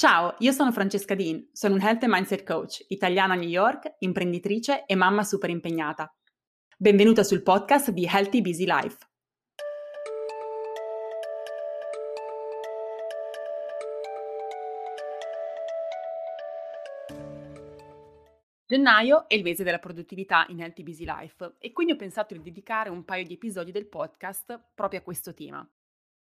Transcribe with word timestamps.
Ciao, 0.00 0.34
io 0.38 0.52
sono 0.52 0.72
Francesca 0.72 1.14
Dean, 1.14 1.50
sono 1.52 1.74
un 1.74 1.82
Health 1.82 2.04
and 2.04 2.12
Mindset 2.14 2.42
Coach, 2.42 2.86
italiana 2.88 3.34
a 3.34 3.36
New 3.36 3.46
York, 3.46 3.96
imprenditrice 3.98 4.86
e 4.86 4.94
mamma 4.94 5.22
super 5.24 5.50
impegnata. 5.50 6.10
Benvenuta 6.78 7.22
sul 7.22 7.42
podcast 7.42 7.90
di 7.90 8.08
Healthy 8.10 8.40
Busy 8.40 8.64
Life. 8.64 8.96
Gennaio 18.64 19.28
è 19.28 19.34
il 19.34 19.42
mese 19.42 19.64
della 19.64 19.78
produttività 19.78 20.46
in 20.48 20.62
Healthy 20.62 20.82
Busy 20.82 21.04
Life 21.04 21.56
e 21.58 21.72
quindi 21.72 21.92
ho 21.92 21.96
pensato 21.96 22.32
di 22.32 22.40
dedicare 22.40 22.88
un 22.88 23.04
paio 23.04 23.24
di 23.24 23.34
episodi 23.34 23.70
del 23.70 23.86
podcast 23.86 24.70
proprio 24.74 25.00
a 25.00 25.02
questo 25.02 25.34
tema. 25.34 25.70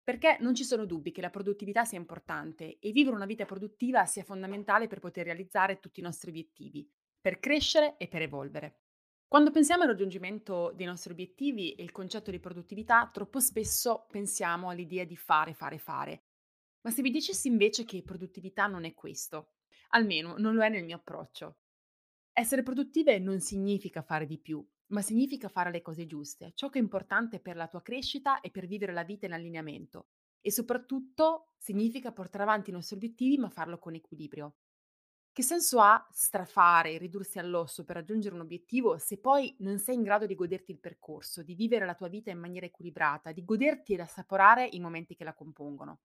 Perché 0.04 0.36
non 0.40 0.54
ci 0.54 0.64
sono 0.64 0.84
dubbi 0.84 1.12
che 1.12 1.20
la 1.20 1.30
produttività 1.30 1.84
sia 1.84 1.98
importante 1.98 2.78
e 2.80 2.90
vivere 2.90 3.14
una 3.14 3.26
vita 3.26 3.44
produttiva 3.44 4.04
sia 4.04 4.24
fondamentale 4.24 4.88
per 4.88 4.98
poter 4.98 5.26
realizzare 5.26 5.78
tutti 5.78 6.00
i 6.00 6.02
nostri 6.02 6.30
obiettivi, 6.30 6.90
per 7.20 7.38
crescere 7.38 7.96
e 7.98 8.08
per 8.08 8.22
evolvere. 8.22 8.80
Quando 9.28 9.50
pensiamo 9.50 9.84
al 9.84 9.88
raggiungimento 9.88 10.72
dei 10.74 10.86
nostri 10.86 11.12
obiettivi 11.12 11.72
e 11.72 11.82
il 11.82 11.92
concetto 11.92 12.30
di 12.30 12.40
produttività, 12.40 13.08
troppo 13.10 13.40
spesso 13.40 14.06
pensiamo 14.10 14.68
all'idea 14.68 15.04
di 15.04 15.16
fare, 15.16 15.54
fare, 15.54 15.78
fare. 15.78 16.24
Ma 16.82 16.90
se 16.90 17.00
vi 17.00 17.10
dicessi 17.10 17.48
invece 17.48 17.84
che 17.84 18.02
produttività 18.02 18.66
non 18.66 18.84
è 18.84 18.92
questo, 18.92 19.52
almeno 19.90 20.36
non 20.36 20.54
lo 20.54 20.62
è 20.62 20.68
nel 20.68 20.84
mio 20.84 20.96
approccio. 20.96 21.58
Essere 22.32 22.62
produttive 22.62 23.18
non 23.18 23.40
significa 23.40 24.02
fare 24.02 24.26
di 24.26 24.38
più, 24.38 24.66
ma 24.92 25.02
significa 25.02 25.48
fare 25.48 25.70
le 25.70 25.82
cose 25.82 26.06
giuste, 26.06 26.52
ciò 26.54 26.68
che 26.68 26.78
è 26.78 26.82
importante 26.82 27.40
per 27.40 27.56
la 27.56 27.68
tua 27.68 27.82
crescita 27.82 28.40
e 28.40 28.50
per 28.50 28.66
vivere 28.66 28.92
la 28.92 29.04
vita 29.04 29.26
in 29.26 29.32
allineamento. 29.32 30.08
E 30.40 30.50
soprattutto 30.50 31.52
significa 31.58 32.12
portare 32.12 32.44
avanti 32.44 32.70
i 32.70 32.72
nostri 32.72 32.96
obiettivi, 32.96 33.38
ma 33.38 33.48
farlo 33.48 33.78
con 33.78 33.94
equilibrio. 33.94 34.56
Che 35.32 35.42
senso 35.42 35.80
ha 35.80 36.06
strafare 36.10 36.98
ridursi 36.98 37.38
all'osso 37.38 37.84
per 37.84 37.96
raggiungere 37.96 38.34
un 38.34 38.42
obiettivo 38.42 38.98
se 38.98 39.18
poi 39.18 39.54
non 39.60 39.78
sei 39.78 39.94
in 39.94 40.02
grado 40.02 40.26
di 40.26 40.34
goderti 40.34 40.72
il 40.72 40.80
percorso, 40.80 41.42
di 41.42 41.54
vivere 41.54 41.86
la 41.86 41.94
tua 41.94 42.08
vita 42.08 42.30
in 42.30 42.38
maniera 42.38 42.66
equilibrata, 42.66 43.32
di 43.32 43.44
goderti 43.44 43.94
ed 43.94 44.00
assaporare 44.00 44.66
i 44.66 44.80
momenti 44.80 45.14
che 45.14 45.24
la 45.24 45.34
compongono? 45.34 46.00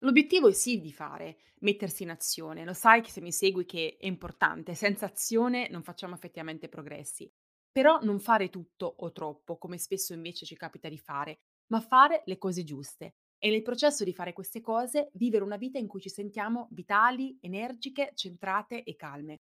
L'obiettivo 0.00 0.48
è 0.48 0.52
sì 0.52 0.80
di 0.80 0.92
fare, 0.92 1.38
mettersi 1.60 2.02
in 2.02 2.10
azione. 2.10 2.64
Lo 2.64 2.72
sai 2.72 3.00
che 3.00 3.10
se 3.10 3.20
mi 3.20 3.30
segui 3.32 3.64
che 3.64 3.96
è 3.98 4.06
importante, 4.06 4.74
senza 4.74 5.06
azione 5.06 5.68
non 5.68 5.84
facciamo 5.84 6.14
effettivamente 6.16 6.68
progressi. 6.68 7.32
Però 7.70 8.00
non 8.02 8.18
fare 8.18 8.50
tutto 8.50 8.92
o 8.98 9.12
troppo, 9.12 9.56
come 9.58 9.78
spesso 9.78 10.12
invece 10.12 10.46
ci 10.46 10.56
capita 10.56 10.88
di 10.88 10.98
fare, 10.98 11.40
ma 11.68 11.80
fare 11.80 12.22
le 12.26 12.38
cose 12.38 12.64
giuste. 12.64 13.14
E 13.38 13.50
nel 13.50 13.62
processo 13.62 14.02
di 14.04 14.12
fare 14.12 14.32
queste 14.32 14.60
cose, 14.60 15.10
vivere 15.14 15.44
una 15.44 15.56
vita 15.56 15.78
in 15.78 15.86
cui 15.86 16.00
ci 16.00 16.08
sentiamo 16.08 16.68
vitali, 16.72 17.38
energiche, 17.40 18.10
centrate 18.14 18.82
e 18.82 18.96
calme. 18.96 19.42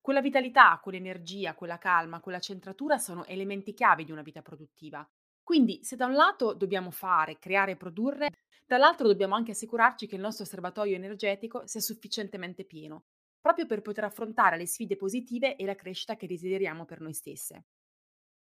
Quella 0.00 0.20
vitalità, 0.20 0.80
quell'energia, 0.82 1.54
quella 1.54 1.78
calma, 1.78 2.20
quella 2.20 2.40
centratura 2.40 2.98
sono 2.98 3.24
elementi 3.26 3.74
chiave 3.74 4.04
di 4.04 4.12
una 4.12 4.22
vita 4.22 4.42
produttiva. 4.42 5.06
Quindi, 5.42 5.80
se 5.82 5.96
da 5.96 6.06
un 6.06 6.14
lato 6.14 6.54
dobbiamo 6.54 6.90
fare, 6.90 7.38
creare 7.38 7.72
e 7.72 7.76
produrre, 7.76 8.30
dall'altro 8.66 9.06
dobbiamo 9.06 9.34
anche 9.34 9.52
assicurarci 9.52 10.06
che 10.06 10.14
il 10.16 10.20
nostro 10.22 10.44
serbatoio 10.44 10.94
energetico 10.96 11.66
sia 11.66 11.80
sufficientemente 11.80 12.64
pieno, 12.64 13.04
proprio 13.40 13.66
per 13.66 13.80
poter 13.80 14.04
affrontare 14.04 14.56
le 14.56 14.66
sfide 14.66 14.96
positive 14.96 15.56
e 15.56 15.64
la 15.64 15.74
crescita 15.74 16.16
che 16.16 16.26
desideriamo 16.26 16.84
per 16.84 17.00
noi 17.00 17.14
stesse. 17.14 17.64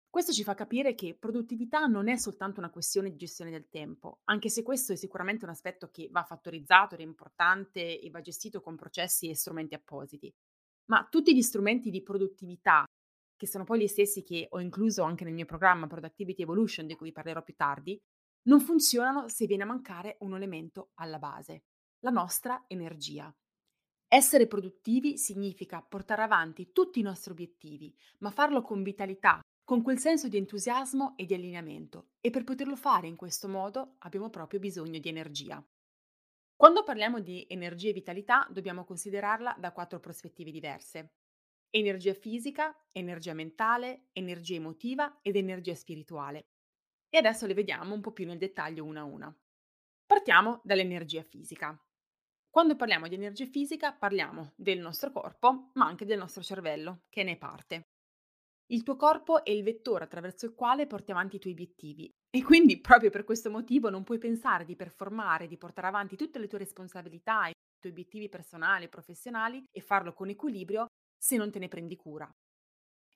Questo 0.09 0.31
ci 0.31 0.43
fa 0.43 0.55
capire 0.55 0.95
che 0.95 1.15
produttività 1.15 1.85
non 1.85 2.07
è 2.07 2.17
soltanto 2.17 2.59
una 2.59 2.71
questione 2.71 3.11
di 3.11 3.17
gestione 3.17 3.51
del 3.51 3.69
tempo, 3.69 4.21
anche 4.23 4.49
se 4.49 4.63
questo 4.63 4.93
è 4.93 4.95
sicuramente 4.95 5.45
un 5.45 5.51
aspetto 5.51 5.89
che 5.91 6.07
va 6.09 6.23
fattorizzato 6.23 6.95
ed 6.95 7.01
è 7.01 7.03
importante 7.03 7.99
e 7.99 8.09
va 8.09 8.21
gestito 8.21 8.61
con 8.61 8.75
processi 8.75 9.29
e 9.29 9.35
strumenti 9.35 9.75
appositi. 9.75 10.33
Ma 10.85 11.05
tutti 11.09 11.35
gli 11.35 11.41
strumenti 11.41 11.91
di 11.91 12.01
produttività, 12.01 12.83
che 13.35 13.47
sono 13.47 13.65
poi 13.65 13.81
gli 13.81 13.87
stessi 13.87 14.23
che 14.23 14.47
ho 14.49 14.59
incluso 14.59 15.03
anche 15.03 15.23
nel 15.23 15.33
mio 15.33 15.45
programma 15.45 15.85
Productivity 15.85 16.41
Evolution, 16.41 16.87
di 16.87 16.95
cui 16.95 17.11
parlerò 17.11 17.43
più 17.43 17.53
tardi, 17.55 17.99
non 18.47 18.61
funzionano 18.61 19.27
se 19.27 19.45
viene 19.45 19.63
a 19.63 19.67
mancare 19.67 20.15
un 20.21 20.33
elemento 20.33 20.91
alla 20.95 21.19
base, 21.19 21.65
la 21.99 22.11
nostra 22.11 22.63
energia. 22.67 23.31
Essere 24.09 24.47
produttivi 24.47 25.17
significa 25.17 25.81
portare 25.81 26.21
avanti 26.21 26.71
tutti 26.71 26.99
i 26.99 27.03
nostri 27.03 27.31
obiettivi, 27.31 27.93
ma 28.19 28.31
farlo 28.31 28.61
con 28.61 28.81
vitalità, 28.81 29.41
con 29.65 29.81
quel 29.81 29.99
senso 29.99 30.29
di 30.29 30.37
entusiasmo 30.37 31.17
e 31.17 31.25
di 31.25 31.33
allineamento. 31.33 32.11
E 32.21 32.29
per 32.29 32.45
poterlo 32.45 32.77
fare 32.77 33.07
in 33.07 33.17
questo 33.17 33.49
modo 33.49 33.95
abbiamo 33.99 34.29
proprio 34.29 34.61
bisogno 34.61 34.99
di 34.99 35.09
energia. 35.09 35.61
Quando 36.55 36.83
parliamo 36.83 37.19
di 37.19 37.45
energia 37.49 37.89
e 37.89 37.93
vitalità 37.93 38.47
dobbiamo 38.49 38.85
considerarla 38.85 39.57
da 39.59 39.73
quattro 39.73 39.99
prospettive 39.99 40.51
diverse. 40.51 41.15
Energia 41.69 42.13
fisica, 42.13 42.73
energia 42.93 43.33
mentale, 43.33 44.07
energia 44.13 44.55
emotiva 44.55 45.19
ed 45.21 45.35
energia 45.35 45.75
spirituale. 45.75 46.47
E 47.09 47.17
adesso 47.17 47.45
le 47.45 47.53
vediamo 47.53 47.93
un 47.93 47.99
po' 47.99 48.13
più 48.13 48.25
nel 48.25 48.37
dettaglio 48.37 48.85
una 48.85 49.01
a 49.01 49.03
una. 49.03 49.37
Partiamo 50.05 50.61
dall'energia 50.63 51.23
fisica. 51.23 51.77
Quando 52.57 52.75
parliamo 52.75 53.07
di 53.07 53.13
energia 53.13 53.45
fisica 53.45 53.93
parliamo 53.93 54.53
del 54.55 54.79
nostro 54.79 55.11
corpo, 55.11 55.69
ma 55.73 55.85
anche 55.85 56.05
del 56.05 56.17
nostro 56.17 56.41
cervello, 56.41 57.03
che 57.07 57.21
ne 57.21 57.33
è 57.33 57.37
parte. 57.37 57.89
Il 58.71 58.81
tuo 58.81 58.95
corpo 58.95 59.45
è 59.45 59.51
il 59.51 59.61
vettore 59.61 60.05
attraverso 60.05 60.47
il 60.47 60.55
quale 60.55 60.87
porti 60.87 61.11
avanti 61.11 61.35
i 61.35 61.39
tuoi 61.39 61.53
obiettivi 61.53 62.11
e 62.31 62.41
quindi 62.41 62.81
proprio 62.81 63.11
per 63.11 63.25
questo 63.25 63.51
motivo 63.51 63.91
non 63.91 64.03
puoi 64.03 64.17
pensare 64.17 64.65
di 64.65 64.75
performare, 64.75 65.45
di 65.45 65.55
portare 65.55 65.85
avanti 65.85 66.15
tutte 66.15 66.39
le 66.39 66.47
tue 66.47 66.57
responsabilità, 66.57 67.45
i 67.45 67.51
tuoi 67.79 67.91
obiettivi 67.91 68.27
personali 68.27 68.85
e 68.85 68.89
professionali 68.89 69.63
e 69.71 69.79
farlo 69.79 70.13
con 70.13 70.29
equilibrio 70.29 70.87
se 71.15 71.37
non 71.37 71.51
te 71.51 71.59
ne 71.59 71.67
prendi 71.67 71.95
cura. 71.95 72.27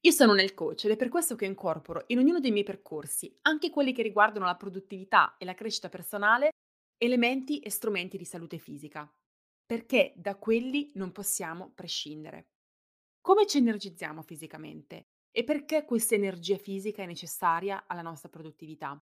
Io 0.02 0.12
sono 0.12 0.34
nel 0.34 0.54
coach 0.54 0.86
ed 0.86 0.92
è 0.92 0.96
per 0.96 1.10
questo 1.10 1.36
che 1.36 1.46
incorporo 1.46 2.04
in 2.10 2.20
ognuno 2.20 2.40
dei 2.40 2.52
miei 2.52 2.64
percorsi, 2.64 3.36
anche 3.42 3.72
quelli 3.72 3.92
che 3.92 4.04
riguardano 4.04 4.46
la 4.46 4.56
produttività 4.56 5.36
e 5.40 5.46
la 5.46 5.56
crescita 5.56 5.90
personale, 5.90 6.52
elementi 6.96 7.58
e 7.58 7.72
strumenti 7.72 8.20
di 8.20 8.26
salute 8.26 8.60
fisica 8.60 9.12
perché 9.72 10.12
da 10.18 10.36
quelli 10.36 10.92
non 10.96 11.14
possiamo 11.14 11.72
prescindere. 11.74 12.50
Come 13.22 13.48
ci 13.48 13.60
energizziamo 13.60 14.22
fisicamente 14.22 15.12
e 15.32 15.46
perché 15.46 15.86
questa 15.86 16.14
energia 16.14 16.58
fisica 16.58 17.04
è 17.04 17.06
necessaria 17.06 17.86
alla 17.88 18.02
nostra 18.02 18.28
produttività? 18.28 19.02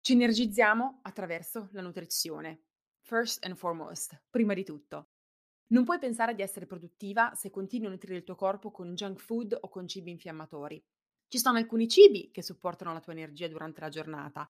Ci 0.00 0.12
energizziamo 0.12 1.00
attraverso 1.02 1.70
la 1.72 1.80
nutrizione, 1.80 2.66
first 3.00 3.44
and 3.44 3.56
foremost, 3.56 4.22
prima 4.30 4.54
di 4.54 4.62
tutto. 4.62 5.08
Non 5.72 5.82
puoi 5.82 5.98
pensare 5.98 6.36
di 6.36 6.42
essere 6.42 6.66
produttiva 6.66 7.34
se 7.34 7.50
continui 7.50 7.88
a 7.88 7.90
nutrire 7.90 8.18
il 8.18 8.22
tuo 8.22 8.36
corpo 8.36 8.70
con 8.70 8.94
junk 8.94 9.18
food 9.18 9.58
o 9.60 9.68
con 9.68 9.88
cibi 9.88 10.12
infiammatori. 10.12 10.80
Ci 11.26 11.38
sono 11.40 11.58
alcuni 11.58 11.88
cibi 11.88 12.30
che 12.30 12.42
supportano 12.42 12.92
la 12.92 13.00
tua 13.00 13.12
energia 13.12 13.48
durante 13.48 13.80
la 13.80 13.88
giornata 13.88 14.48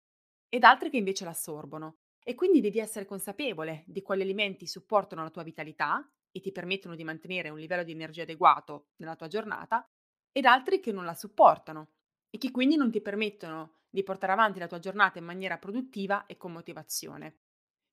ed 0.51 0.65
altri 0.65 0.91
che 0.91 0.99
invece 0.99 1.25
l'assorbono. 1.25 1.97
E 2.29 2.35
quindi 2.35 2.61
devi 2.61 2.81
essere 2.81 3.05
consapevole 3.05 3.85
di 3.87 4.03
quali 4.03 4.23
alimenti 4.23 4.67
supportano 4.67 5.23
la 5.23 5.31
tua 5.31 5.45
vitalità 5.45 6.05
e 6.33 6.41
ti 6.41 6.51
permettono 6.51 6.97
di 6.97 7.05
mantenere 7.05 7.51
un 7.51 7.59
livello 7.59 7.85
di 7.85 7.93
energia 7.93 8.23
adeguato 8.23 8.89
nella 8.97 9.15
tua 9.15 9.29
giornata, 9.29 9.89
ed 10.33 10.45
altri 10.45 10.81
che 10.81 10.91
non 10.91 11.05
la 11.05 11.15
supportano 11.15 11.93
e 12.29 12.39
che 12.39 12.51
quindi 12.51 12.75
non 12.75 12.91
ti 12.91 13.01
permettono 13.01 13.77
di 13.89 14.03
portare 14.03 14.33
avanti 14.33 14.59
la 14.59 14.67
tua 14.67 14.81
giornata 14.81 15.21
in 15.21 15.25
maniera 15.25 15.57
produttiva 15.57 16.27
e 16.27 16.37
con 16.37 16.51
motivazione. 16.51 17.39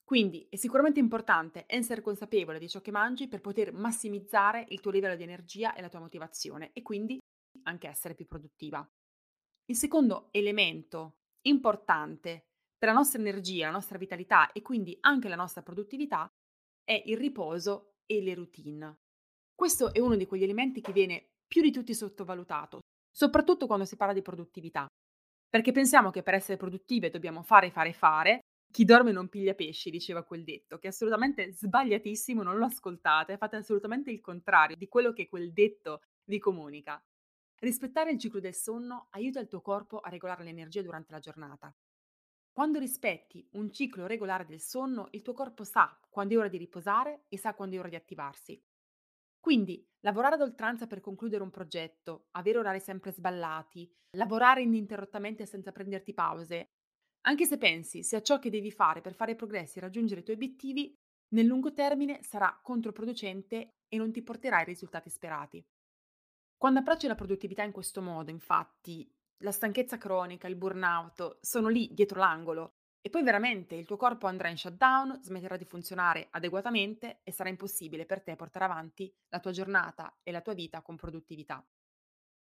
Quindi 0.03 0.47
è 0.49 0.55
sicuramente 0.55 0.99
importante 0.99 1.65
essere 1.67 2.01
consapevole 2.01 2.57
di 2.57 2.67
ciò 2.67 2.81
che 2.81 2.91
mangi 2.91 3.27
per 3.27 3.39
poter 3.39 3.71
massimizzare 3.71 4.65
il 4.69 4.81
tuo 4.81 4.89
livello 4.89 5.15
di 5.15 5.23
energia 5.23 5.75
e 5.75 5.81
la 5.81 5.89
tua 5.89 5.99
motivazione 5.99 6.71
e 6.73 6.81
quindi 6.81 7.19
anche 7.63 7.87
essere 7.87 8.15
più 8.15 8.25
produttiva. 8.25 8.85
Il 9.65 9.75
secondo 9.75 10.29
elemento 10.31 11.19
importante 11.43 12.47
per 12.83 12.91
la 12.91 12.97
nostra 12.97 13.21
energia, 13.21 13.67
la 13.67 13.71
nostra 13.71 13.97
vitalità 13.97 14.51
e 14.51 14.61
quindi 14.61 14.97
anche 14.99 15.29
la 15.29 15.37
nostra 15.37 15.61
produttività 15.61 16.29
è 16.83 17.01
il 17.05 17.15
riposo 17.15 17.93
e 18.05 18.21
le 18.21 18.33
routine. 18.33 18.97
Questo 19.55 19.93
è 19.93 20.01
uno 20.01 20.17
di 20.17 20.25
quegli 20.25 20.43
elementi 20.43 20.81
che 20.81 20.91
viene 20.91 21.29
più 21.47 21.61
di 21.61 21.71
tutti 21.71 21.93
sottovalutato, 21.93 22.81
soprattutto 23.09 23.67
quando 23.67 23.85
si 23.85 23.95
parla 23.95 24.13
di 24.13 24.21
produttività, 24.21 24.85
perché 25.49 25.71
pensiamo 25.71 26.11
che 26.11 26.23
per 26.23 26.33
essere 26.33 26.57
produttive 26.57 27.09
dobbiamo 27.09 27.41
fare, 27.41 27.71
fare, 27.71 27.93
fare. 27.93 28.39
Chi 28.69 28.83
dorme 28.83 29.13
non 29.13 29.29
piglia 29.29 29.53
pesci, 29.53 29.89
diceva 29.89 30.25
quel 30.25 30.43
detto, 30.43 30.77
che 30.77 30.87
è 30.87 30.89
assolutamente 30.89 31.53
sbagliatissimo, 31.53 32.43
non 32.43 32.57
lo 32.57 32.65
ascoltate, 32.65 33.37
fate 33.37 33.55
assolutamente 33.55 34.11
il 34.11 34.19
contrario 34.19 34.75
di 34.75 34.89
quello 34.89 35.13
che 35.13 35.29
quel 35.29 35.53
detto 35.53 36.01
vi 36.25 36.37
comunica. 36.37 37.01
Rispettare 37.61 38.11
il 38.11 38.19
ciclo 38.19 38.41
del 38.41 38.53
sonno 38.53 39.07
aiuta 39.11 39.39
il 39.39 39.47
tuo 39.47 39.61
corpo 39.61 39.99
a 39.99 40.09
regolare 40.09 40.43
l'energia 40.43 40.81
durante 40.81 41.13
la 41.13 41.19
giornata. 41.19 41.73
Quando 42.53 42.77
rispetti 42.77 43.47
un 43.53 43.71
ciclo 43.71 44.05
regolare 44.05 44.45
del 44.45 44.61
sonno, 44.61 45.07
il 45.11 45.23
tuo 45.23 45.33
corpo 45.33 45.63
sa 45.63 45.99
quando 46.07 46.35
è 46.35 46.37
ora 46.37 46.47
di 46.49 46.57
riposare 46.57 47.23
e 47.27 47.37
sa 47.39 47.55
quando 47.55 47.75
è 47.75 47.79
ora 47.79 47.89
di 47.89 47.95
attivarsi. 47.95 48.63
Quindi, 49.39 49.83
lavorare 50.01 50.35
ad 50.35 50.41
oltranza 50.41 50.85
per 50.85 51.01
concludere 51.01 51.41
un 51.41 51.49
progetto, 51.49 52.27
avere 52.31 52.59
orari 52.59 52.79
sempre 52.79 53.11
sballati, 53.11 53.91
lavorare 54.17 54.61
ininterrottamente 54.61 55.47
senza 55.47 55.71
prenderti 55.71 56.13
pause, 56.13 56.67
anche 57.21 57.45
se 57.45 57.57
pensi 57.57 58.03
sia 58.03 58.21
ciò 58.21 58.37
che 58.37 58.51
devi 58.51 58.71
fare 58.71 59.01
per 59.01 59.15
fare 59.15 59.35
progressi 59.35 59.79
e 59.79 59.81
raggiungere 59.81 60.21
i 60.21 60.23
tuoi 60.23 60.35
obiettivi, 60.35 60.93
nel 61.29 61.47
lungo 61.47 61.73
termine 61.73 62.21
sarà 62.21 62.59
controproducente 62.61 63.69
e 63.87 63.97
non 63.97 64.11
ti 64.11 64.21
porterà 64.21 64.57
ai 64.57 64.65
risultati 64.65 65.09
sperati. 65.09 65.65
Quando 66.55 66.81
approcci 66.81 67.07
la 67.07 67.15
produttività 67.15 67.63
in 67.63 67.71
questo 67.71 68.01
modo, 68.01 68.29
infatti, 68.29 69.11
la 69.37 69.51
stanchezza 69.51 69.97
cronica, 69.97 70.47
il 70.47 70.55
burnout 70.55 71.37
sono 71.41 71.67
lì 71.67 71.89
dietro 71.91 72.19
l'angolo 72.19 72.75
e 73.01 73.09
poi 73.09 73.23
veramente 73.23 73.75
il 73.75 73.85
tuo 73.85 73.97
corpo 73.97 74.27
andrà 74.27 74.47
in 74.47 74.57
shutdown, 74.57 75.19
smetterà 75.21 75.57
di 75.57 75.65
funzionare 75.65 76.27
adeguatamente 76.31 77.19
e 77.23 77.31
sarà 77.33 77.49
impossibile 77.49 78.05
per 78.05 78.23
te 78.23 78.35
portare 78.35 78.65
avanti 78.65 79.13
la 79.29 79.39
tua 79.39 79.51
giornata 79.51 80.17
e 80.23 80.31
la 80.31 80.41
tua 80.41 80.53
vita 80.53 80.81
con 80.81 80.95
produttività. 80.95 81.65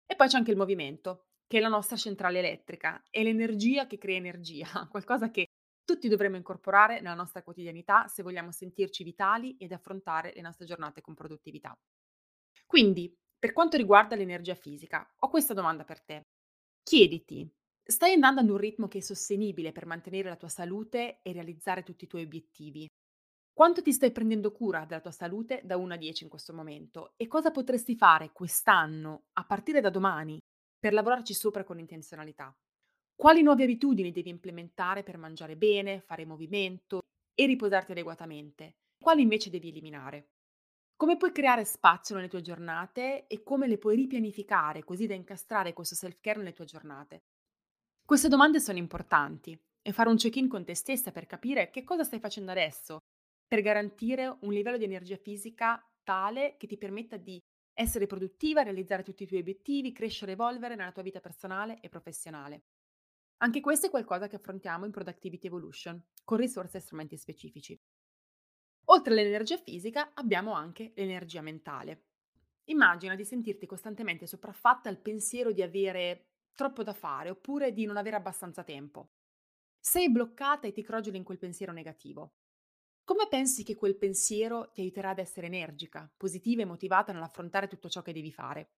E 0.06 0.16
poi 0.16 0.28
c'è 0.28 0.38
anche 0.38 0.52
il 0.52 0.56
movimento, 0.56 1.26
che 1.46 1.58
è 1.58 1.60
la 1.60 1.68
nostra 1.68 1.96
centrale 1.96 2.38
elettrica, 2.38 3.02
è 3.10 3.22
l'energia 3.22 3.86
che 3.86 3.98
crea 3.98 4.16
energia, 4.16 4.66
qualcosa 4.90 5.30
che 5.30 5.48
tutti 5.84 6.08
dovremmo 6.08 6.36
incorporare 6.36 7.00
nella 7.00 7.14
nostra 7.14 7.42
quotidianità 7.42 8.08
se 8.08 8.22
vogliamo 8.22 8.50
sentirci 8.50 9.04
vitali 9.04 9.56
ed 9.58 9.72
affrontare 9.72 10.32
le 10.34 10.40
nostre 10.40 10.64
giornate 10.64 11.00
con 11.00 11.14
produttività. 11.14 11.78
Quindi, 12.66 13.14
per 13.38 13.52
quanto 13.52 13.76
riguarda 13.76 14.16
l'energia 14.16 14.54
fisica, 14.54 15.06
ho 15.18 15.28
questa 15.28 15.54
domanda 15.54 15.84
per 15.84 16.02
te. 16.02 16.26
Chiediti, 16.88 17.44
stai 17.82 18.12
andando 18.12 18.40
ad 18.42 18.48
un 18.48 18.58
ritmo 18.58 18.86
che 18.86 18.98
è 18.98 19.00
sostenibile 19.00 19.72
per 19.72 19.86
mantenere 19.86 20.28
la 20.28 20.36
tua 20.36 20.48
salute 20.48 21.18
e 21.22 21.32
realizzare 21.32 21.82
tutti 21.82 22.04
i 22.04 22.06
tuoi 22.06 22.22
obiettivi? 22.22 22.86
Quanto 23.52 23.82
ti 23.82 23.92
stai 23.92 24.12
prendendo 24.12 24.52
cura 24.52 24.84
della 24.84 25.00
tua 25.00 25.10
salute 25.10 25.62
da 25.64 25.76
1 25.76 25.94
a 25.94 25.96
10 25.96 26.22
in 26.22 26.30
questo 26.30 26.52
momento? 26.54 27.14
E 27.16 27.26
cosa 27.26 27.50
potresti 27.50 27.96
fare 27.96 28.30
quest'anno, 28.32 29.24
a 29.32 29.44
partire 29.44 29.80
da 29.80 29.90
domani, 29.90 30.38
per 30.78 30.92
lavorarci 30.92 31.34
sopra 31.34 31.64
con 31.64 31.80
intenzionalità? 31.80 32.56
Quali 33.16 33.42
nuove 33.42 33.64
abitudini 33.64 34.12
devi 34.12 34.30
implementare 34.30 35.02
per 35.02 35.18
mangiare 35.18 35.56
bene, 35.56 36.02
fare 36.02 36.24
movimento 36.24 37.00
e 37.34 37.46
riposarti 37.46 37.90
adeguatamente? 37.92 38.76
Quali 38.96 39.22
invece 39.22 39.50
devi 39.50 39.70
eliminare? 39.70 40.28
Come 40.98 41.18
puoi 41.18 41.30
creare 41.30 41.66
spazio 41.66 42.14
nelle 42.14 42.26
tue 42.26 42.40
giornate 42.40 43.26
e 43.26 43.42
come 43.42 43.66
le 43.66 43.76
puoi 43.76 43.96
ripianificare 43.96 44.82
così 44.82 45.06
da 45.06 45.12
incastrare 45.12 45.74
questo 45.74 45.94
self-care 45.94 46.38
nelle 46.38 46.54
tue 46.54 46.64
giornate? 46.64 47.24
Queste 48.02 48.28
domande 48.28 48.60
sono 48.60 48.78
importanti 48.78 49.60
e 49.82 49.92
fare 49.92 50.08
un 50.08 50.16
check-in 50.16 50.48
con 50.48 50.64
te 50.64 50.74
stessa 50.74 51.12
per 51.12 51.26
capire 51.26 51.68
che 51.68 51.84
cosa 51.84 52.02
stai 52.02 52.18
facendo 52.18 52.50
adesso 52.50 53.00
per 53.46 53.60
garantire 53.60 54.38
un 54.40 54.52
livello 54.54 54.78
di 54.78 54.84
energia 54.84 55.18
fisica 55.18 55.86
tale 56.02 56.56
che 56.56 56.66
ti 56.66 56.78
permetta 56.78 57.18
di 57.18 57.38
essere 57.74 58.06
produttiva, 58.06 58.62
realizzare 58.62 59.02
tutti 59.02 59.24
i 59.24 59.26
tuoi 59.26 59.40
obiettivi, 59.40 59.92
crescere 59.92 60.30
e 60.30 60.34
evolvere 60.34 60.76
nella 60.76 60.92
tua 60.92 61.02
vita 61.02 61.20
personale 61.20 61.78
e 61.80 61.90
professionale. 61.90 62.62
Anche 63.42 63.60
questo 63.60 63.88
è 63.88 63.90
qualcosa 63.90 64.28
che 64.28 64.36
affrontiamo 64.36 64.86
in 64.86 64.92
Productivity 64.92 65.46
Evolution, 65.46 66.02
con 66.24 66.38
risorse 66.38 66.78
e 66.78 66.80
strumenti 66.80 67.18
specifici. 67.18 67.78
Oltre 68.88 69.12
all'energia 69.12 69.56
fisica 69.56 70.12
abbiamo 70.14 70.52
anche 70.52 70.92
l'energia 70.94 71.40
mentale. 71.40 72.04
Immagina 72.66 73.14
di 73.14 73.24
sentirti 73.24 73.66
costantemente 73.66 74.26
sopraffatta 74.26 74.88
al 74.88 74.98
pensiero 74.98 75.52
di 75.52 75.62
avere 75.62 76.26
troppo 76.54 76.82
da 76.82 76.92
fare 76.92 77.30
oppure 77.30 77.72
di 77.72 77.84
non 77.84 77.96
avere 77.96 78.16
abbastanza 78.16 78.62
tempo. 78.62 79.10
Sei 79.78 80.10
bloccata 80.10 80.66
e 80.66 80.72
ti 80.72 80.82
crogeli 80.82 81.16
in 81.16 81.24
quel 81.24 81.38
pensiero 81.38 81.72
negativo. 81.72 82.34
Come 83.04 83.28
pensi 83.28 83.62
che 83.62 83.76
quel 83.76 83.96
pensiero 83.96 84.70
ti 84.72 84.80
aiuterà 84.80 85.10
ad 85.10 85.18
essere 85.18 85.46
energica, 85.46 86.10
positiva 86.16 86.62
e 86.62 86.66
motivata 86.66 87.12
nell'affrontare 87.12 87.68
tutto 87.68 87.88
ciò 87.88 88.02
che 88.02 88.12
devi 88.12 88.32
fare? 88.32 88.70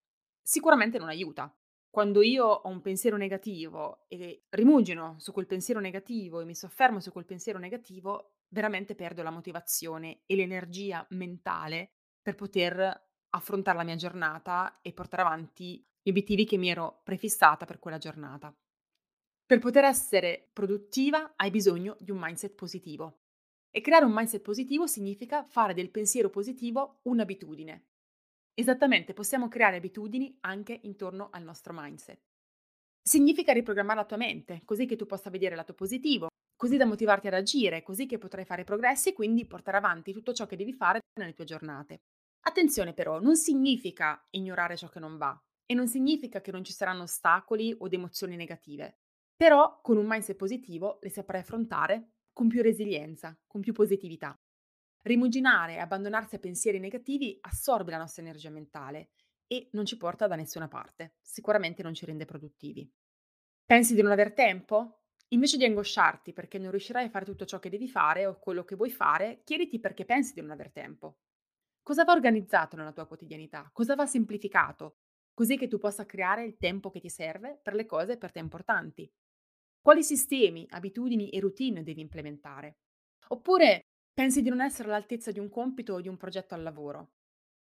Sicuramente 0.43 0.99
non 0.99 1.09
aiuta. 1.09 1.55
Quando 1.91 2.21
io 2.21 2.47
ho 2.47 2.69
un 2.69 2.83
pensiero 2.83 3.17
negativo 3.17 4.05
e 4.09 4.45
rimugino 4.51 5.17
su 5.19 5.33
quel 5.33 5.47
pensiero 5.47 5.81
negativo 5.81 6.41
e 6.41 6.45
mi 6.45 6.55
soffermo 6.55 7.01
su 7.01 7.11
quel 7.11 7.25
pensiero 7.25 7.59
negativo, 7.59 8.35
veramente 8.49 8.95
perdo 8.95 9.23
la 9.23 9.31
motivazione 9.31 10.23
e 10.27 10.37
l'energia 10.37 11.07
mentale 11.11 11.91
per 12.21 12.35
poter 12.35 13.07
affrontare 13.31 13.77
la 13.77 13.85
mia 13.85 13.97
giornata 13.97 14.79
e 14.81 14.93
portare 14.93 15.23
avanti 15.23 15.87
gli 16.03 16.11
obiettivi 16.11 16.45
che 16.45 16.57
mi 16.57 16.71
ero 16.71 17.01
prefissata 17.05 17.67
per 17.67 17.79
quella 17.79 17.99
giornata. 17.99 18.55
Per 19.45 19.59
poter 19.59 19.85
essere 19.85 20.51
produttiva 20.53 21.35
hai 21.37 21.51
bisogno 21.51 21.97
di 22.01 22.11
un 22.11 22.19
mindset 22.19 22.55
positivo. 22.55 23.21
E 23.71 23.81
creare 23.81 24.05
un 24.05 24.13
mindset 24.13 24.43
positivo 24.43 24.87
significa 24.87 25.45
fare 25.45 25.75
del 25.75 25.91
pensiero 25.91 26.31
positivo 26.31 27.01
un'abitudine. 27.05 27.87
Esattamente, 28.55 29.15
possiamo 29.15 29.49
creare 29.49 29.77
abitudini 29.77 30.37
anche 30.41 30.79
intorno 30.83 31.29
al 31.31 31.45
nostro 31.45 31.73
mindset. 31.75 32.21
Significa 33.01 33.53
riprogrammare 33.53 34.01
la 34.01 34.07
tua 34.07 34.17
mente, 34.17 34.63
così 34.65 34.85
che 34.85 34.97
tu 34.97 35.07
possa 35.07 35.31
vedere 35.31 35.53
il 35.53 35.59
lato 35.59 35.75
positivo, 35.75 36.28
così 36.59 36.77
da 36.77 36.87
motivarti 36.87 37.29
ad 37.29 37.35
agire, 37.35 37.85
così 37.85 38.07
che 38.07 38.19
potrai 38.19 38.45
fare 38.45 38.65
progressi 38.65 39.11
e 39.11 39.13
quindi 39.13 39.47
portare 39.47 39.77
avanti 39.77 40.13
tutto 40.13 40.33
ciò 40.33 40.45
che 40.45 40.57
devi 40.57 40.73
fare 40.73 40.99
nelle 41.21 41.33
tue 41.33 41.45
giornate. 41.45 42.01
Attenzione 42.41 42.95
però, 42.95 43.21
non 43.21 43.37
significa 43.37 44.27
ignorare 44.31 44.77
ciò 44.77 44.89
che 44.89 44.99
non 44.99 45.17
va 45.17 45.41
e 45.65 45.75
non 45.75 45.87
significa 45.87 46.41
che 46.41 46.51
non 46.51 46.65
ci 46.65 46.73
saranno 46.73 47.05
ostacoli 47.05 47.73
o 47.79 47.87
emozioni 47.89 48.35
negative. 48.35 48.99
Però 49.37 49.81
con 49.81 49.97
un 49.99 50.07
mindset 50.07 50.37
positivo 50.37 50.99
le 51.01 51.11
saprai 51.11 51.43
affrontare 51.43 52.15
con 52.33 52.49
più 52.49 52.61
resilienza, 52.61 53.39
con 53.47 53.61
più 53.61 53.73
positività. 53.73 54.37
Rimuginare 55.03 55.75
e 55.75 55.79
abbandonarsi 55.79 56.35
a 56.35 56.41
pensieri 56.41 56.81
negativi 56.81 57.39
assorbe 57.43 57.93
la 57.93 57.99
nostra 57.99 58.23
energia 58.23 58.51
mentale 58.51 59.11
e 59.47 59.69
non 59.73 59.87
ci 59.87 59.97
porta 59.97 60.27
da 60.27 60.35
nessuna 60.35 60.67
parte, 60.67 61.19
sicuramente 61.21 61.85
non 61.85 61.95
ci 61.95 62.05
rende 62.05 62.25
produttivi. 62.25 62.91
Pensi 63.65 63.95
di 63.95 64.03
non 64.03 64.11
aver 64.11 64.33
tempo? 64.33 65.03
Invece 65.29 65.59
di 65.59 65.65
angosciarti 65.65 66.33
perché 66.33 66.59
non 66.59 66.71
riuscirai 66.71 67.07
a 67.07 67.11
fare 67.11 67.27
tutto 67.27 67.45
ciò 67.45 67.59
che 67.59 67.69
devi 67.69 67.89
fare 67.89 68.25
o 68.25 68.39
quello 68.39 68.65
che 68.65 68.77
vuoi 68.77 68.91
fare, 68.91 69.43
chiediti 69.45 69.79
perché 69.79 70.07
pensi 70.07 70.33
di 70.33 70.41
non 70.41 70.51
aver 70.51 70.71
tempo. 70.73 71.19
Cosa 71.83 72.05
va 72.05 72.13
organizzato 72.13 72.77
nella 72.77 72.93
tua 72.93 73.07
quotidianità? 73.07 73.69
Cosa 73.73 73.95
va 73.95 74.07
semplificato? 74.07 74.97
Così 75.35 75.59
che 75.59 75.69
tu 75.69 75.79
possa 75.79 76.07
creare 76.07 76.45
il 76.45 76.57
tempo 76.57 76.91
che 76.91 77.01
ti 77.01 77.11
serve 77.11 77.61
per 77.63 77.75
le 77.75 77.85
cose 77.85 78.17
per 78.17 78.33
te 78.33 78.39
importanti. 78.39 79.11
Quali 79.81 80.03
sistemi, 80.03 80.67
abitudini 80.71 81.29
e 81.31 81.41
routine 81.41 81.83
devi 81.83 82.01
implementare? 82.01 82.79
Oppure 83.29 83.83
pensi 84.13 84.43
di 84.43 84.49
non 84.49 84.61
essere 84.63 84.89
all'altezza 84.89 85.31
di 85.31 85.39
un 85.39 85.49
compito 85.49 85.95
o 85.95 86.01
di 86.01 86.09
un 86.09 86.17
progetto 86.17 86.55
al 86.55 86.63
lavoro? 86.63 87.13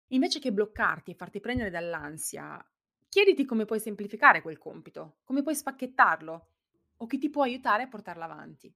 Invece 0.08 0.40
che 0.40 0.52
bloccarti 0.52 1.12
e 1.12 1.16
farti 1.16 1.40
prendere 1.40 1.69
dall'ansia, 1.69 2.63
chiediti 3.08 3.46
come 3.46 3.66
puoi 3.66 3.80
semplificare 3.80 4.42
quel 4.42 4.58
compito, 4.58 5.19
come 5.24 5.42
puoi 5.42 5.56
spacchettarlo 5.56 6.48
o 7.01 7.07
chi 7.07 7.18
ti 7.18 7.30
può 7.30 7.44
aiutare 7.44 7.83
a 7.83 7.88
portarlo 7.88 8.24
avanti. 8.24 8.74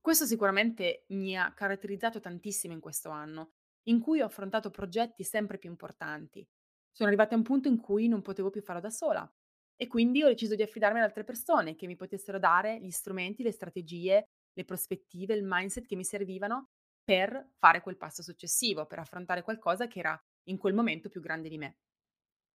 Questo 0.00 0.24
sicuramente 0.24 1.04
mi 1.08 1.36
ha 1.36 1.52
caratterizzato 1.52 2.18
tantissimo 2.18 2.72
in 2.72 2.80
questo 2.80 3.10
anno, 3.10 3.52
in 3.88 4.00
cui 4.00 4.20
ho 4.20 4.26
affrontato 4.26 4.70
progetti 4.70 5.22
sempre 5.22 5.58
più 5.58 5.68
importanti. 5.68 6.46
Sono 6.90 7.08
arrivata 7.08 7.34
a 7.34 7.38
un 7.38 7.44
punto 7.44 7.68
in 7.68 7.78
cui 7.78 8.08
non 8.08 8.22
potevo 8.22 8.50
più 8.50 8.62
farlo 8.62 8.80
da 8.80 8.90
sola 8.90 9.30
e 9.76 9.86
quindi 9.86 10.22
ho 10.22 10.28
deciso 10.28 10.54
di 10.54 10.62
affidarmi 10.62 10.98
ad 10.98 11.04
altre 11.04 11.24
persone 11.24 11.76
che 11.76 11.86
mi 11.86 11.94
potessero 11.94 12.38
dare 12.38 12.80
gli 12.80 12.90
strumenti, 12.90 13.42
le 13.42 13.52
strategie, 13.52 14.24
le 14.52 14.64
prospettive, 14.64 15.34
il 15.34 15.44
mindset 15.44 15.86
che 15.86 15.94
mi 15.94 16.04
servivano 16.04 16.70
per 17.04 17.50
fare 17.58 17.80
quel 17.82 17.96
passo 17.96 18.22
successivo, 18.22 18.86
per 18.86 18.98
affrontare 18.98 19.42
qualcosa 19.42 19.86
che 19.86 19.98
era 19.98 20.20
in 20.48 20.56
quel 20.56 20.74
momento 20.74 21.08
più 21.08 21.20
grande 21.20 21.48
di 21.48 21.58
me. 21.58 21.78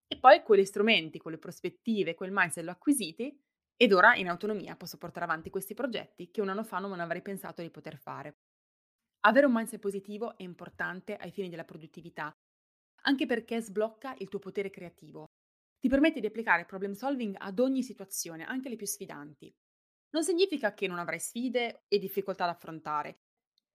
E 0.08 0.18
poi 0.20 0.42
quegli 0.42 0.66
strumenti, 0.66 1.20
quelle 1.20 1.38
prospettive, 1.38 2.16
quel 2.16 2.32
mindset 2.32 2.64
l'ho 2.66 2.72
acquisiti 2.72 3.40
ed 3.84 3.92
ora 3.92 4.16
in 4.16 4.30
autonomia 4.30 4.78
posso 4.78 4.98
portare 4.98 5.26
avanti 5.26 5.50
questi 5.50 5.74
progetti 5.74 6.32
che 6.32 6.40
un 6.40 6.48
anno 6.48 6.64
fa 6.64 6.80
non 6.80 7.02
avrei 7.02 7.22
pensato 7.22 7.62
di 7.62 7.70
poter 7.70 7.98
fare. 7.98 8.38
Avere 9.26 9.46
un 9.46 9.52
mindset 9.52 9.82
positivo 9.82 10.38
è 10.38 10.44
importante 10.44 11.18
ai 11.18 11.32
fini 11.32 11.50
della 11.50 11.66
produttività, 11.66 12.34
anche 13.02 13.26
perché 13.26 13.60
sblocca 13.60 14.16
il 14.20 14.30
tuo 14.30 14.40
potere 14.40 14.70
creativo 14.70 15.26
ti 15.82 15.90
permette 15.90 16.22
di 16.22 16.28
applicare 16.28 16.64
problem 16.64 16.94
solving 16.94 17.36
ad 17.38 17.60
ogni 17.60 17.84
situazione, 17.84 18.46
anche 18.46 18.70
le 18.70 18.78
più 18.78 18.88
sfidanti. 18.88 19.54
Non 20.12 20.24
significa 20.24 20.74
che 20.74 20.88
non 20.88 20.98
avrai 20.98 21.20
sfide 21.20 21.84
e 21.90 22.00
difficoltà 22.00 22.46
da 22.46 22.52
affrontare, 22.52 23.24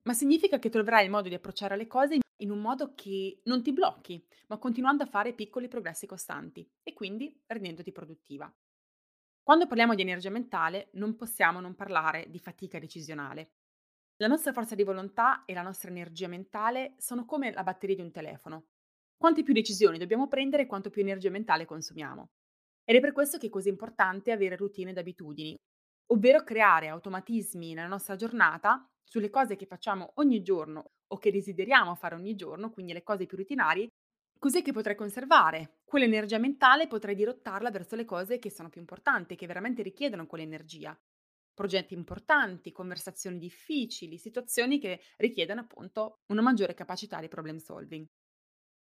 ma 0.05 0.15
significa 0.15 0.59
che 0.59 0.71
troverai 0.71 1.05
il 1.05 1.11
modo 1.11 1.29
di 1.29 1.35
approcciare 1.35 1.77
le 1.77 1.87
cose 1.87 2.21
in 2.41 2.50
un 2.50 2.61
modo 2.61 2.95
che 2.95 3.43
non 3.45 3.62
ti 3.62 3.75
blocchi, 3.75 4.27
ma 4.47 4.57
continuando 4.57 5.03
a 5.03 5.07
fare 5.07 5.35
piccoli 5.35 5.69
progressi 5.69 6.07
costanti 6.07 6.67
e 6.83 6.95
quindi 6.95 7.38
rendendoti 7.47 7.93
produttiva. 7.93 8.50
Quando 9.49 9.67
parliamo 9.67 9.95
di 9.95 10.02
energia 10.02 10.28
mentale 10.28 10.90
non 10.93 11.17
possiamo 11.17 11.59
non 11.59 11.75
parlare 11.75 12.26
di 12.28 12.38
fatica 12.38 12.78
decisionale. 12.78 13.52
La 14.19 14.26
nostra 14.26 14.52
forza 14.52 14.75
di 14.75 14.83
volontà 14.83 15.47
e 15.47 15.55
la 15.55 15.62
nostra 15.62 15.88
energia 15.88 16.28
mentale 16.28 16.97
sono 16.99 17.25
come 17.25 17.50
la 17.50 17.62
batteria 17.62 17.97
di 17.97 18.02
un 18.02 18.11
telefono. 18.11 18.67
Quante 19.17 19.43
più 19.43 19.55
decisioni 19.55 19.97
dobbiamo 19.97 20.28
prendere, 20.28 20.67
quanto 20.67 20.90
più 20.90 21.00
energia 21.00 21.31
mentale 21.31 21.64
consumiamo. 21.64 22.28
Ed 22.85 22.97
è 22.97 23.00
per 23.00 23.12
questo 23.12 23.38
che 23.38 23.47
è 23.47 23.49
così 23.49 23.71
importante 23.71 24.33
avere 24.33 24.55
routine 24.55 24.90
ed 24.90 24.99
abitudini, 24.99 25.57
ovvero 26.12 26.45
creare 26.45 26.88
automatismi 26.88 27.73
nella 27.73 27.88
nostra 27.88 28.17
giornata 28.17 28.85
sulle 29.02 29.31
cose 29.31 29.57
che 29.57 29.64
facciamo 29.64 30.11
ogni 30.17 30.43
giorno 30.43 30.90
o 31.07 31.17
che 31.17 31.33
desideriamo 31.33 31.95
fare 31.95 32.17
ogni 32.17 32.35
giorno, 32.35 32.71
quindi 32.71 32.93
le 32.93 33.02
cose 33.02 33.25
più 33.25 33.38
rutinarie, 33.38 33.88
così 34.38 34.62
che 34.62 34.73
potrai 34.73 34.95
conservare 34.95 35.80
quell'energia 35.85 36.38
mentale 36.38 36.87
potrai 36.87 37.14
dirottarla 37.14 37.71
verso 37.71 37.97
le 37.97 38.04
cose 38.04 38.38
che 38.38 38.50
sono 38.50 38.68
più 38.68 38.80
importanti, 38.80 39.37
che 39.37 39.47
veramente 39.47 39.83
richiedono 39.83 40.26
quell'energia. 40.26 40.99
progetti 41.54 41.95
importanti, 41.95 42.71
conversazioni 42.73 43.38
difficili, 43.38 44.16
situazioni 44.16 44.78
che 44.78 45.00
richiedono 45.16 45.61
appunto 45.62 46.21
una 46.28 46.40
maggiore 46.42 46.75
capacità 46.75 47.21
di 47.21 47.28
problem 47.28 47.57
solving. 47.57 48.07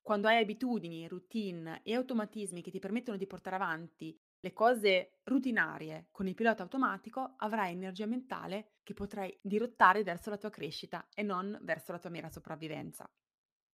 Quando 0.01 0.29
hai 0.29 0.41
abitudini, 0.43 1.09
routine 1.09 1.81
e 1.85 1.95
automatismi 1.95 2.63
che 2.63 2.71
ti 2.71 2.79
permettono 2.79 3.17
di 3.17 3.27
portare 3.27 3.57
avanti 3.57 4.17
le 4.41 4.53
cose 4.53 5.19
rutinarie 5.25 6.09
con 6.13 6.27
il 6.29 6.35
pilota 6.35 6.63
automatico, 6.63 7.35
avrai 7.39 7.73
energia 7.73 8.07
mentale 8.07 8.75
che 8.83 8.95
potrai 8.95 9.37
dirottare 9.43 10.03
verso 10.05 10.31
la 10.31 10.39
tua 10.39 10.51
crescita 10.51 11.09
e 11.15 11.23
non 11.23 11.59
verso 11.63 11.93
la 11.93 11.99
tua 11.99 12.11
mera 12.11 12.31
sopravvivenza. 12.31 13.11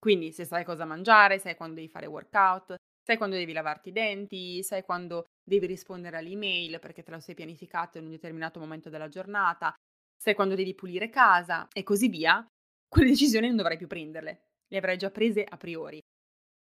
Quindi 0.06 0.30
se 0.30 0.44
sai 0.44 0.62
cosa 0.62 0.84
mangiare, 0.84 1.40
sai 1.40 1.56
quando 1.56 1.74
devi 1.74 1.88
fare 1.88 2.06
workout, 2.06 2.76
sai 3.02 3.16
quando 3.16 3.34
devi 3.34 3.52
lavarti 3.52 3.88
i 3.88 3.92
denti, 3.92 4.62
sai 4.62 4.84
quando 4.84 5.24
devi 5.42 5.66
rispondere 5.66 6.16
all'email 6.16 6.78
perché 6.78 7.02
te 7.02 7.10
lo 7.10 7.18
sei 7.18 7.34
pianificato 7.34 7.98
in 7.98 8.04
un 8.04 8.10
determinato 8.10 8.60
momento 8.60 8.88
della 8.88 9.08
giornata, 9.08 9.74
sai 10.16 10.36
quando 10.36 10.54
devi 10.54 10.76
pulire 10.76 11.10
casa 11.10 11.66
e 11.72 11.82
così 11.82 12.06
via, 12.06 12.46
quelle 12.86 13.08
decisioni 13.08 13.48
non 13.48 13.56
dovrai 13.56 13.76
più 13.76 13.88
prenderle, 13.88 14.42
le 14.68 14.78
avrai 14.78 14.96
già 14.96 15.10
prese 15.10 15.42
a 15.42 15.56
priori. 15.56 15.98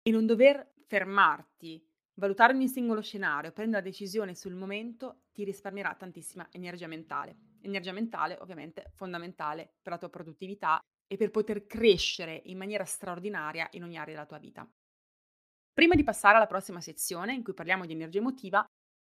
E 0.02 0.10
non 0.10 0.26
dover 0.26 0.72
fermarti, 0.88 1.80
valutare 2.14 2.54
ogni 2.54 2.66
singolo 2.66 3.02
scenario, 3.02 3.52
prendere 3.52 3.84
la 3.84 3.88
decisione 3.88 4.34
sul 4.34 4.54
momento 4.54 5.26
ti 5.32 5.44
risparmierà 5.44 5.94
tantissima 5.94 6.48
energia 6.50 6.88
mentale. 6.88 7.36
Energia 7.60 7.92
mentale 7.92 8.36
ovviamente 8.40 8.90
fondamentale 8.96 9.74
per 9.80 9.92
la 9.92 9.98
tua 9.98 10.10
produttività 10.10 10.80
e 11.08 11.16
per 11.16 11.30
poter 11.30 11.66
crescere 11.66 12.42
in 12.44 12.58
maniera 12.58 12.84
straordinaria 12.84 13.66
in 13.72 13.82
ogni 13.82 13.96
area 13.96 14.14
della 14.14 14.26
tua 14.26 14.38
vita. 14.38 14.70
Prima 15.72 15.94
di 15.94 16.04
passare 16.04 16.36
alla 16.36 16.46
prossima 16.46 16.80
sezione 16.80 17.34
in 17.34 17.42
cui 17.42 17.54
parliamo 17.54 17.86
di 17.86 17.92
energia 17.92 18.18
emotiva, 18.18 18.64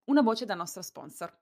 una 0.06 0.22
voce 0.22 0.46
da 0.46 0.56
nostro 0.56 0.82
sponsor. 0.82 1.36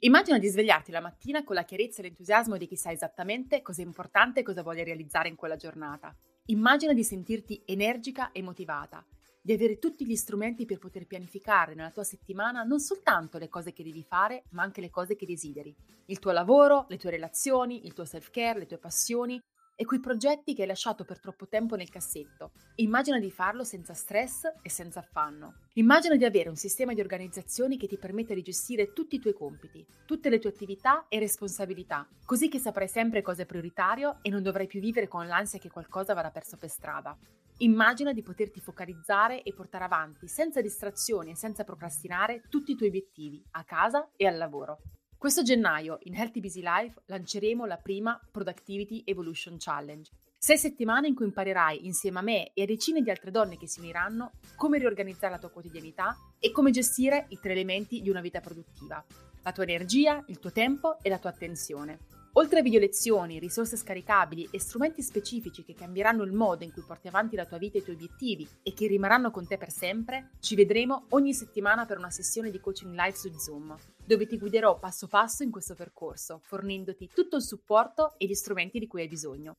Immagina 0.00 0.38
di 0.38 0.48
svegliarti 0.48 0.92
la 0.92 1.00
mattina 1.00 1.42
con 1.42 1.54
la 1.54 1.64
chiarezza 1.64 2.00
e 2.00 2.04
l'entusiasmo 2.04 2.58
di 2.58 2.66
chi 2.66 2.76
sa 2.76 2.92
esattamente 2.92 3.62
cosa 3.62 3.80
è 3.80 3.84
importante 3.84 4.40
e 4.40 4.42
cosa 4.42 4.62
vuole 4.62 4.84
realizzare 4.84 5.28
in 5.28 5.36
quella 5.36 5.56
giornata. 5.56 6.14
Immagina 6.46 6.92
di 6.92 7.02
sentirti 7.02 7.62
energica 7.64 8.30
e 8.30 8.42
motivata, 8.42 9.04
di 9.46 9.52
avere 9.52 9.78
tutti 9.78 10.04
gli 10.04 10.16
strumenti 10.16 10.64
per 10.64 10.78
poter 10.78 11.06
pianificare 11.06 11.76
nella 11.76 11.92
tua 11.92 12.02
settimana 12.02 12.64
non 12.64 12.80
soltanto 12.80 13.38
le 13.38 13.48
cose 13.48 13.72
che 13.72 13.84
devi 13.84 14.02
fare, 14.02 14.42
ma 14.50 14.64
anche 14.64 14.80
le 14.80 14.90
cose 14.90 15.14
che 15.14 15.24
desideri. 15.24 15.72
Il 16.06 16.18
tuo 16.18 16.32
lavoro, 16.32 16.86
le 16.88 16.96
tue 16.96 17.10
relazioni, 17.10 17.86
il 17.86 17.92
tuo 17.92 18.04
self-care, 18.04 18.58
le 18.58 18.66
tue 18.66 18.78
passioni 18.78 19.40
e 19.76 19.84
quei 19.84 20.00
progetti 20.00 20.52
che 20.52 20.62
hai 20.62 20.66
lasciato 20.66 21.04
per 21.04 21.20
troppo 21.20 21.46
tempo 21.46 21.76
nel 21.76 21.90
cassetto. 21.90 22.50
Immagina 22.76 23.20
di 23.20 23.30
farlo 23.30 23.62
senza 23.62 23.94
stress 23.94 24.42
e 24.62 24.68
senza 24.68 24.98
affanno. 24.98 25.58
Immagina 25.74 26.16
di 26.16 26.24
avere 26.24 26.48
un 26.48 26.56
sistema 26.56 26.92
di 26.92 27.00
organizzazioni 27.00 27.76
che 27.76 27.86
ti 27.86 27.98
permetta 27.98 28.34
di 28.34 28.42
gestire 28.42 28.92
tutti 28.92 29.14
i 29.14 29.20
tuoi 29.20 29.34
compiti, 29.34 29.86
tutte 30.06 30.28
le 30.28 30.40
tue 30.40 30.50
attività 30.50 31.06
e 31.08 31.20
responsabilità, 31.20 32.08
così 32.24 32.48
che 32.48 32.58
saprai 32.58 32.88
sempre 32.88 33.22
cosa 33.22 33.42
è 33.42 33.46
prioritario 33.46 34.18
e 34.22 34.28
non 34.28 34.42
dovrai 34.42 34.66
più 34.66 34.80
vivere 34.80 35.06
con 35.06 35.24
l'ansia 35.28 35.60
che 35.60 35.70
qualcosa 35.70 36.14
vada 36.14 36.32
perso 36.32 36.56
per 36.56 36.68
strada. 36.68 37.16
Immagina 37.60 38.12
di 38.12 38.22
poterti 38.22 38.60
focalizzare 38.60 39.42
e 39.42 39.54
portare 39.54 39.84
avanti 39.84 40.28
senza 40.28 40.60
distrazioni 40.60 41.30
e 41.30 41.36
senza 41.36 41.64
procrastinare 41.64 42.42
tutti 42.50 42.72
i 42.72 42.76
tuoi 42.76 42.90
obiettivi 42.90 43.42
a 43.52 43.64
casa 43.64 44.10
e 44.14 44.26
al 44.26 44.36
lavoro. 44.36 44.82
Questo 45.16 45.42
gennaio 45.42 45.96
in 46.02 46.14
Healthy 46.14 46.40
Busy 46.40 46.60
Life 46.60 47.00
lanceremo 47.06 47.64
la 47.64 47.78
prima 47.78 48.20
Productivity 48.30 49.04
Evolution 49.06 49.56
Challenge. 49.58 50.10
Sei 50.36 50.58
settimane 50.58 51.08
in 51.08 51.14
cui 51.14 51.24
imparerai 51.24 51.86
insieme 51.86 52.18
a 52.18 52.22
me 52.22 52.52
e 52.52 52.62
a 52.62 52.66
decine 52.66 53.00
di 53.00 53.08
altre 53.08 53.30
donne 53.30 53.56
che 53.56 53.66
si 53.66 53.80
uniranno 53.80 54.32
come 54.54 54.76
riorganizzare 54.76 55.32
la 55.32 55.38
tua 55.38 55.50
quotidianità 55.50 56.14
e 56.38 56.52
come 56.52 56.70
gestire 56.70 57.24
i 57.30 57.38
tre 57.40 57.52
elementi 57.52 58.02
di 58.02 58.10
una 58.10 58.20
vita 58.20 58.40
produttiva. 58.40 59.02
La 59.42 59.52
tua 59.52 59.62
energia, 59.62 60.22
il 60.26 60.38
tuo 60.38 60.52
tempo 60.52 60.98
e 61.00 61.08
la 61.08 61.18
tua 61.18 61.30
attenzione. 61.30 62.15
Oltre 62.38 62.58
a 62.58 62.62
video 62.62 62.78
lezioni, 62.78 63.38
risorse 63.38 63.78
scaricabili 63.78 64.46
e 64.50 64.60
strumenti 64.60 65.00
specifici 65.00 65.64
che 65.64 65.72
cambieranno 65.72 66.22
il 66.22 66.32
modo 66.32 66.64
in 66.64 66.72
cui 66.72 66.82
porti 66.86 67.08
avanti 67.08 67.34
la 67.34 67.46
tua 67.46 67.56
vita 67.56 67.78
e 67.78 67.80
i 67.80 67.82
tuoi 67.82 67.96
obiettivi 67.96 68.46
e 68.62 68.74
che 68.74 68.86
rimarranno 68.86 69.30
con 69.30 69.46
te 69.46 69.56
per 69.56 69.70
sempre, 69.70 70.32
ci 70.40 70.54
vedremo 70.54 71.06
ogni 71.10 71.32
settimana 71.32 71.86
per 71.86 71.96
una 71.96 72.10
sessione 72.10 72.50
di 72.50 72.60
coaching 72.60 72.94
live 72.94 73.16
su 73.16 73.32
Zoom, 73.38 73.74
dove 74.04 74.26
ti 74.26 74.36
guiderò 74.36 74.78
passo 74.78 75.06
passo 75.06 75.44
in 75.44 75.50
questo 75.50 75.74
percorso, 75.74 76.38
fornendoti 76.42 77.08
tutto 77.14 77.36
il 77.36 77.42
supporto 77.42 78.18
e 78.18 78.26
gli 78.26 78.34
strumenti 78.34 78.78
di 78.78 78.86
cui 78.86 79.00
hai 79.00 79.08
bisogno. 79.08 79.54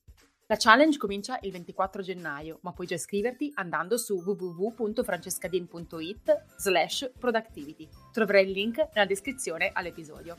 La 0.46 0.56
challenge 0.56 1.00
comincia 1.00 1.40
il 1.42 1.52
24 1.52 2.04
gennaio, 2.04 2.60
ma 2.62 2.74
puoi 2.74 2.86
già 2.86 2.94
iscriverti 2.94 3.54
andando 3.56 3.98
su 3.98 4.22
www.francescadin.it 4.24 6.44
slash 6.58 7.12
productivity. 7.18 7.90
Troverai 8.12 8.46
il 8.46 8.52
link 8.52 8.78
nella 8.94 9.08
descrizione 9.08 9.72
all'episodio. 9.74 10.38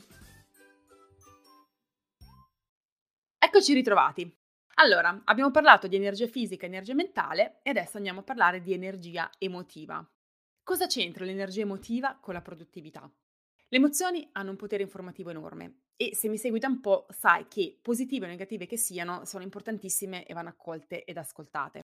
Eccoci 3.51 3.73
ritrovati. 3.73 4.31
Allora, 4.75 5.23
abbiamo 5.25 5.49
parlato 5.49 5.87
di 5.87 5.95
energia 5.95 6.27
fisica 6.27 6.65
e 6.65 6.67
energia 6.67 6.93
mentale 6.93 7.61
e 7.63 7.71
adesso 7.71 7.97
andiamo 7.97 8.19
a 8.19 8.23
parlare 8.23 8.61
di 8.61 8.73
energia 8.73 9.27
emotiva. 9.39 10.07
Cosa 10.61 10.85
c'entra 10.85 11.25
l'energia 11.25 11.61
emotiva 11.61 12.19
con 12.21 12.35
la 12.35 12.43
produttività? 12.43 13.11
Le 13.69 13.77
emozioni 13.77 14.29
hanno 14.33 14.51
un 14.51 14.55
potere 14.55 14.83
informativo 14.83 15.31
enorme 15.31 15.85
e 15.95 16.13
se 16.13 16.29
mi 16.29 16.37
segui 16.37 16.59
da 16.59 16.67
un 16.67 16.79
po' 16.79 17.07
sai 17.09 17.47
che 17.47 17.79
positive 17.81 18.27
o 18.27 18.29
negative 18.29 18.67
che 18.67 18.77
siano 18.77 19.25
sono 19.25 19.41
importantissime 19.41 20.27
e 20.27 20.33
vanno 20.35 20.49
accolte 20.49 21.03
ed 21.03 21.17
ascoltate. 21.17 21.81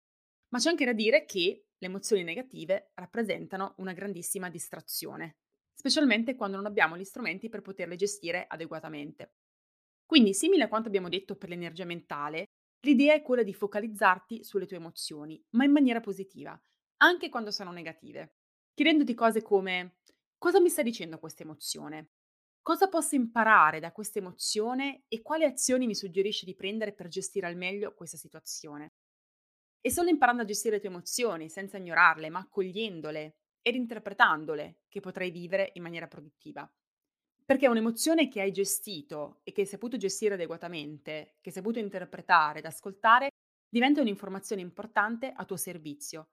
Ma 0.50 0.60
c'è 0.60 0.69
anche 0.69 0.86
da 0.86 0.93
dire 0.93 1.25
che 1.25 1.69
le 1.75 1.88
emozioni 1.88 2.22
negative 2.22 2.91
rappresentano 2.93 3.74
una 3.77 3.93
grandissima 3.93 4.51
distrazione, 4.51 5.38
specialmente 5.74 6.36
quando 6.36 6.57
non 6.57 6.67
abbiamo 6.67 6.95
gli 6.95 7.03
strumenti 7.03 7.50
per 7.50 7.62
poterle 7.62 7.95
gestire 7.95 8.45
adeguatamente. 8.48 9.31
Quindi, 10.05 10.33
simile 10.33 10.63
a 10.63 10.67
quanto 10.67 10.88
abbiamo 10.88 11.09
detto 11.09 11.35
per 11.35 11.50
l'energia 11.50 11.85
mentale, 11.85 12.45
l'idea 12.81 13.13
è 13.13 13.21
quella 13.21 13.43
di 13.43 13.53
focalizzarti 13.53 14.43
sulle 14.43 14.65
tue 14.65 14.77
emozioni, 14.77 15.43
ma 15.51 15.63
in 15.65 15.71
maniera 15.71 16.00
positiva, 16.00 16.59
anche 16.97 17.29
quando 17.29 17.51
sono 17.51 17.71
negative, 17.71 18.35
chiedendoti 18.74 19.13
cose 19.13 19.41
come 19.41 19.97
cosa 20.38 20.59
mi 20.59 20.69
sta 20.69 20.81
dicendo 20.83 21.17
questa 21.19 21.43
emozione? 21.43 22.12
Cosa 22.62 22.88
posso 22.88 23.15
imparare 23.15 23.79
da 23.79 23.91
questa 23.91 24.19
emozione 24.19 25.03
e 25.07 25.21
quali 25.21 25.43
azioni 25.43 25.85
mi 25.85 25.95
suggerisce 25.95 26.45
di 26.45 26.55
prendere 26.55 26.93
per 26.93 27.07
gestire 27.07 27.47
al 27.47 27.55
meglio 27.55 27.93
questa 27.93 28.17
situazione? 28.17 28.93
E 29.81 29.91
solo 29.91 30.09
imparando 30.09 30.41
a 30.43 30.45
gestire 30.45 30.75
le 30.75 30.81
tue 30.81 30.89
emozioni, 30.89 31.50
senza 31.50 31.77
ignorarle, 31.77 32.29
ma 32.29 32.39
accogliendole 32.39 33.38
ed 33.62 33.75
interpretandole, 33.75 34.79
che 34.89 35.00
potrai 35.00 35.31
vivere 35.31 35.71
in 35.75 35.83
maniera 35.83 36.07
produttiva. 36.07 36.69
Perché 37.46 37.68
un'emozione 37.68 38.28
che 38.28 38.42
hai 38.42 38.52
gestito 38.52 39.42
e 39.44 39.52
che 39.52 39.62
hai 39.62 39.68
saputo 39.68 39.98
gestire 39.98 40.34
adeguatamente, 40.34 41.36
che 41.42 41.50
hai 41.50 41.52
saputo 41.52 41.78
interpretare 41.78 42.60
ed 42.60 42.66
ascoltare, 42.66 43.30
diventa 43.70 44.02
un'informazione 44.02 44.62
importante 44.62 45.32
a 45.32 45.46
tuo 45.46 45.56
servizio. 45.56 46.30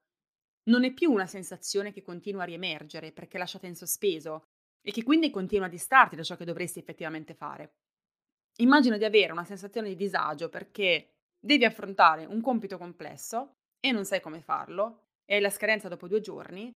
Non 0.69 0.83
è 0.83 0.91
più 0.91 1.11
una 1.11 1.27
sensazione 1.27 1.91
che 1.91 2.01
continua 2.01 2.43
a 2.43 2.45
riemergere 2.45 3.11
perché 3.11 3.37
lasciata 3.37 3.67
in 3.67 3.75
sospeso 3.75 4.45
e 4.81 4.91
che 4.91 5.03
quindi 5.03 5.29
continua 5.29 5.67
a 5.67 5.69
distrarti 5.69 6.15
da 6.15 6.23
ciò 6.23 6.35
che 6.35 6.45
dovresti 6.45 6.79
effettivamente 6.79 7.35
fare. 7.35 7.75
Immagina 8.57 8.97
di 8.97 9.05
avere 9.05 9.31
una 9.33 9.45
sensazione 9.45 9.89
di 9.89 9.95
disagio 9.95 10.49
perché 10.49 11.17
devi 11.39 11.65
affrontare 11.65 12.25
un 12.25 12.41
compito 12.41 12.77
complesso 12.77 13.57
e 13.79 13.91
non 13.91 14.05
sai 14.05 14.21
come 14.21 14.41
farlo, 14.41 15.09
e 15.25 15.35
hai 15.35 15.41
la 15.41 15.49
scadenza 15.49 15.89
dopo 15.89 16.07
due 16.07 16.21
giorni, 16.21 16.71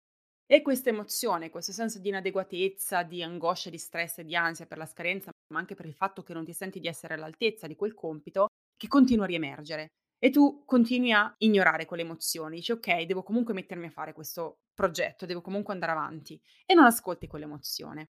e 0.54 0.62
questa 0.62 0.90
emozione, 0.90 1.50
questo 1.50 1.72
senso 1.72 1.98
di 1.98 2.10
inadeguatezza, 2.10 3.02
di 3.02 3.24
angoscia, 3.24 3.72
di 3.72 3.80
stress 3.80 4.20
e 4.20 4.24
di 4.24 4.36
ansia 4.36 4.68
per 4.68 4.78
la 4.78 4.86
scadenza, 4.86 5.32
ma 5.52 5.58
anche 5.58 5.74
per 5.74 5.88
il 5.88 5.96
fatto 5.96 6.22
che 6.22 6.34
non 6.34 6.46
ti 6.46 6.54
senti 6.54 6.80
di 6.80 6.88
essere 6.88 7.16
all'altezza 7.16 7.66
di 7.66 7.76
quel 7.76 7.96
compito, 7.96 8.50
che 8.78 8.88
continua 8.88 9.24
a 9.24 9.28
riemergere. 9.28 9.88
E 10.20 10.30
tu 10.30 10.64
continui 10.64 11.12
a 11.12 11.34
ignorare 11.40 11.86
quelle 11.86 12.04
emozioni, 12.04 12.58
dici 12.58 12.72
ok, 12.72 13.02
devo 13.02 13.24
comunque 13.24 13.56
mettermi 13.56 13.88
a 13.88 13.90
fare 13.90 14.14
questo 14.14 14.60
progetto, 14.76 15.26
devo 15.26 15.42
comunque 15.42 15.74
andare 15.74 15.94
avanti 15.94 16.40
e 16.68 16.76
non 16.76 16.86
ascolti 16.86 17.26
quell'emozione. 17.26 18.12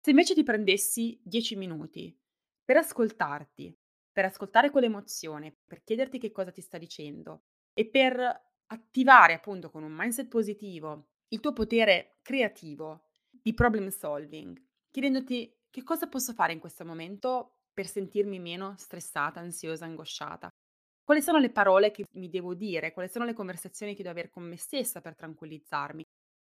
Se 0.00 0.10
invece 0.10 0.34
ti 0.34 0.44
prendessi 0.44 1.20
10 1.24 1.56
minuti 1.56 2.16
per 2.64 2.76
ascoltarti, 2.76 3.76
per 4.12 4.26
ascoltare 4.26 4.70
quell'emozione, 4.70 5.56
per 5.66 5.82
chiederti 5.82 6.20
che 6.20 6.30
cosa 6.30 6.52
ti 6.52 6.60
sta 6.60 6.78
dicendo 6.78 7.46
e 7.74 7.90
per 7.90 8.48
attivare 8.66 9.32
appunto 9.32 9.70
con 9.70 9.82
un 9.82 9.92
mindset 9.92 10.28
positivo 10.28 11.09
il 11.32 11.40
tuo 11.40 11.52
potere 11.52 12.18
creativo 12.22 13.08
di 13.30 13.54
problem 13.54 13.88
solving, 13.88 14.60
chiedendoti 14.90 15.52
che 15.70 15.82
cosa 15.82 16.08
posso 16.08 16.32
fare 16.32 16.52
in 16.52 16.58
questo 16.58 16.84
momento 16.84 17.60
per 17.72 17.86
sentirmi 17.86 18.38
meno 18.40 18.74
stressata, 18.76 19.40
ansiosa, 19.40 19.84
angosciata. 19.84 20.48
Quali 21.04 21.22
sono 21.22 21.38
le 21.38 21.50
parole 21.50 21.90
che 21.90 22.04
mi 22.12 22.28
devo 22.28 22.54
dire? 22.54 22.92
Quali 22.92 23.08
sono 23.08 23.24
le 23.24 23.32
conversazioni 23.32 23.92
che 23.92 24.02
devo 24.02 24.10
avere 24.10 24.30
con 24.30 24.42
me 24.42 24.56
stessa 24.56 25.00
per 25.00 25.14
tranquillizzarmi? 25.16 26.04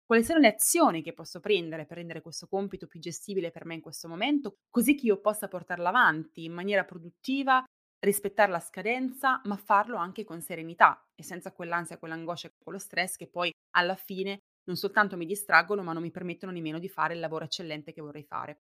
Quali 0.05 0.24
sono 0.24 0.39
le 0.39 0.50
azioni 0.50 1.01
che 1.01 1.13
posso 1.13 1.39
prendere 1.39 1.86
per 1.86 1.98
rendere 1.98 2.22
questo 2.22 2.48
compito 2.48 2.86
più 2.86 3.00
gestibile 3.00 3.51
per 3.51 3.65
me 3.65 3.75
in 3.75 3.82
questo 3.82 4.08
momento, 4.08 4.55
così 4.70 4.96
che 4.96 5.08
io 5.08 5.20
possa 5.20 5.48
portarlo 5.48 5.88
avanti 5.88 6.44
in 6.44 6.53
maniera 6.53 6.84
produttiva, 6.86 7.63
rispettare 8.00 8.51
la 8.51 8.60
scadenza, 8.60 9.41
ma 9.46 9.58
farlo 9.58 9.96
anche 9.96 10.24
con 10.24 10.41
serenità 10.41 11.03
e 11.15 11.24
senza 11.24 11.51
quell'ansia, 11.53 11.98
quell'angoscia, 11.98 12.51
quello 12.62 12.77
stress 12.77 13.15
che 13.15 13.27
poi 13.27 13.51
alla 13.72 13.96
fine 13.96 14.39
non 14.66 14.76
soltanto 14.76 15.18
mi 15.18 15.26
distraggono, 15.26 15.84
ma 15.84 15.94
non 15.94 16.02
mi 16.02 16.12
permettono 16.12 16.52
nemmeno 16.52 16.80
di 16.80 16.90
fare 16.90 17.14
il 17.14 17.20
lavoro 17.20 17.46
eccellente 17.46 17.94
che 17.94 18.02
vorrei 18.02 18.24
fare. 18.24 18.62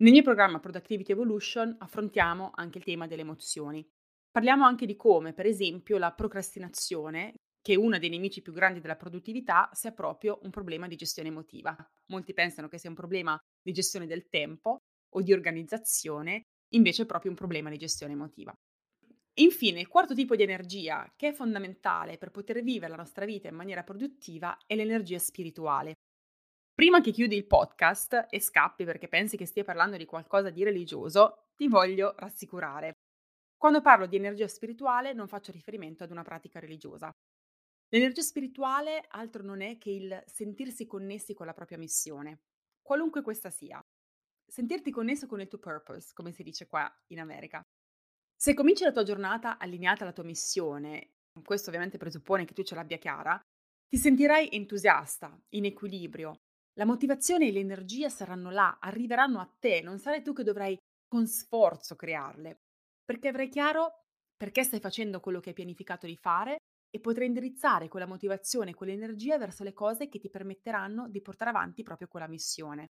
Nel 0.00 0.12
mio 0.12 0.22
programma 0.22 0.60
Productivity 0.60 1.12
Evolution 1.12 1.74
affrontiamo 1.78 2.52
anche 2.54 2.78
il 2.78 2.84
tema 2.84 3.06
delle 3.06 3.22
emozioni. 3.22 3.86
Parliamo 4.30 4.64
anche 4.64 4.86
di 4.86 4.94
come, 4.94 5.32
per 5.32 5.46
esempio, 5.46 5.98
la 5.98 6.12
procrastinazione, 6.12 7.34
che 7.60 7.72
è 7.72 7.76
uno 7.76 7.98
dei 7.98 8.08
nemici 8.08 8.40
più 8.40 8.52
grandi 8.52 8.80
della 8.80 8.96
produttività, 8.96 9.68
sia 9.72 9.92
proprio 9.92 10.38
un 10.42 10.50
problema 10.50 10.86
di 10.86 10.94
gestione 10.94 11.28
emotiva. 11.28 11.76
Molti 12.12 12.32
pensano 12.32 12.68
che 12.68 12.78
sia 12.78 12.90
un 12.90 12.94
problema 12.94 13.36
di 13.60 13.72
gestione 13.72 14.06
del 14.06 14.28
tempo 14.28 14.78
o 15.14 15.22
di 15.22 15.32
organizzazione, 15.32 16.42
invece 16.74 17.02
è 17.02 17.06
proprio 17.06 17.30
un 17.30 17.36
problema 17.36 17.70
di 17.70 17.78
gestione 17.78 18.12
emotiva. 18.12 18.54
Infine, 19.40 19.78
il 19.78 19.86
quarto 19.86 20.14
tipo 20.14 20.34
di 20.34 20.42
energia, 20.42 21.12
che 21.14 21.28
è 21.28 21.32
fondamentale 21.32 22.18
per 22.18 22.32
poter 22.32 22.60
vivere 22.60 22.90
la 22.90 22.96
nostra 22.96 23.24
vita 23.24 23.46
in 23.46 23.54
maniera 23.54 23.84
produttiva, 23.84 24.58
è 24.66 24.74
l'energia 24.74 25.18
spirituale. 25.18 25.94
Prima 26.74 27.00
che 27.00 27.12
chiudi 27.12 27.36
il 27.36 27.46
podcast 27.46 28.26
e 28.30 28.40
scappi 28.40 28.84
perché 28.84 29.06
pensi 29.06 29.36
che 29.36 29.46
stia 29.46 29.62
parlando 29.62 29.96
di 29.96 30.06
qualcosa 30.06 30.50
di 30.50 30.64
religioso, 30.64 31.50
ti 31.54 31.68
voglio 31.68 32.14
rassicurare. 32.16 32.94
Quando 33.56 33.80
parlo 33.80 34.06
di 34.06 34.16
energia 34.16 34.48
spirituale 34.48 35.12
non 35.12 35.28
faccio 35.28 35.52
riferimento 35.52 36.02
ad 36.02 36.10
una 36.10 36.22
pratica 36.22 36.58
religiosa. 36.58 37.10
L'energia 37.90 38.22
spirituale 38.22 39.04
altro 39.08 39.44
non 39.44 39.60
è 39.60 39.78
che 39.78 39.90
il 39.90 40.20
sentirsi 40.26 40.84
connessi 40.84 41.34
con 41.34 41.46
la 41.46 41.54
propria 41.54 41.78
missione, 41.78 42.40
qualunque 42.82 43.22
questa 43.22 43.50
sia. 43.50 43.80
Sentirti 44.46 44.90
connesso 44.90 45.28
con 45.28 45.40
il 45.40 45.48
tuo 45.48 45.58
purpose, 45.58 46.10
come 46.12 46.32
si 46.32 46.42
dice 46.42 46.66
qua 46.66 46.92
in 47.08 47.20
America. 47.20 47.62
Se 48.40 48.54
cominci 48.54 48.84
la 48.84 48.92
tua 48.92 49.02
giornata 49.02 49.58
allineata 49.58 50.04
alla 50.04 50.12
tua 50.12 50.22
missione, 50.22 51.14
questo 51.42 51.70
ovviamente 51.70 51.98
presuppone 51.98 52.44
che 52.44 52.54
tu 52.54 52.62
ce 52.62 52.76
l'abbia 52.76 52.96
chiara, 52.96 53.36
ti 53.88 53.96
sentirai 53.96 54.50
entusiasta, 54.52 55.36
in 55.54 55.64
equilibrio. 55.64 56.42
La 56.74 56.84
motivazione 56.84 57.48
e 57.48 57.50
l'energia 57.50 58.08
saranno 58.08 58.52
là, 58.52 58.78
arriveranno 58.80 59.40
a 59.40 59.52
te, 59.58 59.80
non 59.82 59.98
sarai 59.98 60.22
tu 60.22 60.32
che 60.32 60.44
dovrai 60.44 60.76
con 61.08 61.26
sforzo 61.26 61.96
crearle, 61.96 62.60
perché 63.04 63.26
avrai 63.26 63.48
chiaro 63.48 64.04
perché 64.36 64.62
stai 64.62 64.78
facendo 64.78 65.18
quello 65.18 65.40
che 65.40 65.48
hai 65.48 65.54
pianificato 65.56 66.06
di 66.06 66.16
fare 66.16 66.58
e 66.90 67.00
potrai 67.00 67.26
indirizzare 67.26 67.88
quella 67.88 68.06
motivazione 68.06 68.70
e 68.70 68.74
quell'energia 68.74 69.36
verso 69.36 69.64
le 69.64 69.72
cose 69.72 70.08
che 70.08 70.20
ti 70.20 70.30
permetteranno 70.30 71.08
di 71.08 71.20
portare 71.20 71.50
avanti 71.50 71.82
proprio 71.82 72.06
quella 72.06 72.28
missione. 72.28 72.86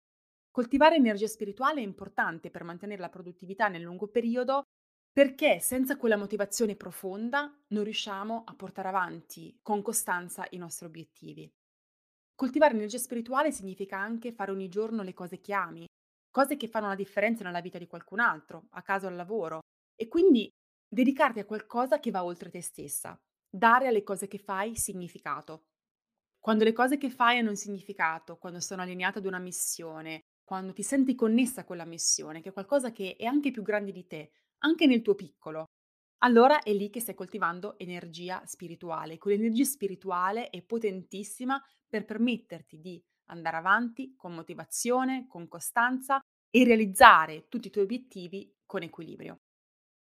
Coltivare 0.52 0.94
energia 0.94 1.26
spirituale 1.26 1.80
è 1.80 1.84
importante 1.84 2.48
per 2.48 2.62
mantenere 2.62 3.00
la 3.00 3.08
produttività 3.08 3.66
nel 3.66 3.82
lungo 3.82 4.06
periodo 4.06 4.62
perché 5.12 5.60
senza 5.60 5.96
quella 5.96 6.16
motivazione 6.16 6.74
profonda 6.74 7.54
non 7.68 7.84
riusciamo 7.84 8.44
a 8.46 8.54
portare 8.54 8.88
avanti 8.88 9.58
con 9.62 9.82
costanza 9.82 10.46
i 10.50 10.56
nostri 10.56 10.86
obiettivi. 10.86 11.52
Coltivare 12.34 12.74
energia 12.74 12.98
spirituale 12.98 13.52
significa 13.52 13.98
anche 13.98 14.32
fare 14.32 14.50
ogni 14.50 14.68
giorno 14.68 15.02
le 15.02 15.12
cose 15.12 15.40
che 15.40 15.52
ami, 15.52 15.84
cose 16.30 16.56
che 16.56 16.66
fanno 16.66 16.88
la 16.88 16.94
differenza 16.94 17.44
nella 17.44 17.60
vita 17.60 17.78
di 17.78 17.86
qualcun 17.86 18.20
altro, 18.20 18.68
a 18.70 18.82
caso 18.82 19.06
al 19.06 19.14
lavoro, 19.14 19.60
e 19.94 20.08
quindi 20.08 20.48
dedicarti 20.88 21.40
a 21.40 21.44
qualcosa 21.44 22.00
che 22.00 22.10
va 22.10 22.24
oltre 22.24 22.48
te 22.48 22.62
stessa, 22.62 23.14
dare 23.48 23.86
alle 23.88 24.02
cose 24.02 24.28
che 24.28 24.38
fai 24.38 24.74
significato. 24.76 25.66
Quando 26.40 26.64
le 26.64 26.72
cose 26.72 26.96
che 26.96 27.10
fai 27.10 27.38
hanno 27.38 27.50
un 27.50 27.56
significato, 27.56 28.38
quando 28.38 28.60
sono 28.60 28.82
allineate 28.82 29.18
ad 29.18 29.26
una 29.26 29.38
missione, 29.38 30.20
quando 30.42 30.72
ti 30.72 30.82
senti 30.82 31.14
connessa 31.14 31.60
a 31.60 31.64
quella 31.64 31.84
missione, 31.84 32.40
che 32.40 32.48
è 32.48 32.52
qualcosa 32.52 32.90
che 32.92 33.14
è 33.16 33.26
anche 33.26 33.50
più 33.50 33.62
grande 33.62 33.92
di 33.92 34.06
te, 34.06 34.32
anche 34.62 34.86
nel 34.86 35.02
tuo 35.02 35.14
piccolo, 35.14 35.66
allora 36.24 36.62
è 36.62 36.72
lì 36.72 36.90
che 36.90 37.00
stai 37.00 37.14
coltivando 37.14 37.78
energia 37.78 38.42
spirituale. 38.46 39.18
Quell'energia 39.18 39.64
spirituale 39.64 40.50
è 40.50 40.62
potentissima 40.62 41.60
per 41.88 42.04
permetterti 42.04 42.80
di 42.80 43.02
andare 43.26 43.56
avanti 43.56 44.14
con 44.16 44.34
motivazione, 44.34 45.26
con 45.28 45.48
costanza 45.48 46.20
e 46.50 46.64
realizzare 46.64 47.48
tutti 47.48 47.68
i 47.68 47.70
tuoi 47.70 47.84
obiettivi 47.84 48.54
con 48.66 48.82
equilibrio. 48.82 49.40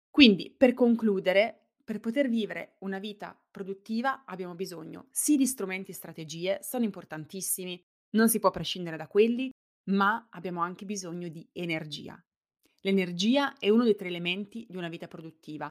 Quindi, 0.09 0.53
per 0.55 0.73
concludere, 0.73 1.69
per 1.83 1.99
poter 1.99 2.29
vivere 2.29 2.75
una 2.79 2.99
vita 2.99 3.39
produttiva 3.51 4.23
abbiamo 4.25 4.55
bisogno 4.55 5.07
sì 5.11 5.37
di 5.37 5.45
strumenti 5.47 5.91
e 5.91 5.93
strategie, 5.95 6.59
sono 6.61 6.83
importantissimi, 6.83 7.81
non 8.11 8.29
si 8.29 8.39
può 8.39 8.51
prescindere 8.51 8.97
da 8.97 9.07
quelli, 9.07 9.49
ma 9.89 10.27
abbiamo 10.31 10.61
anche 10.61 10.85
bisogno 10.85 11.29
di 11.29 11.47
energia. 11.53 12.21
L'energia 12.81 13.57
è 13.57 13.69
uno 13.69 13.83
dei 13.83 13.95
tre 13.95 14.07
elementi 14.07 14.65
di 14.69 14.77
una 14.77 14.87
vita 14.87 15.07
produttiva, 15.07 15.67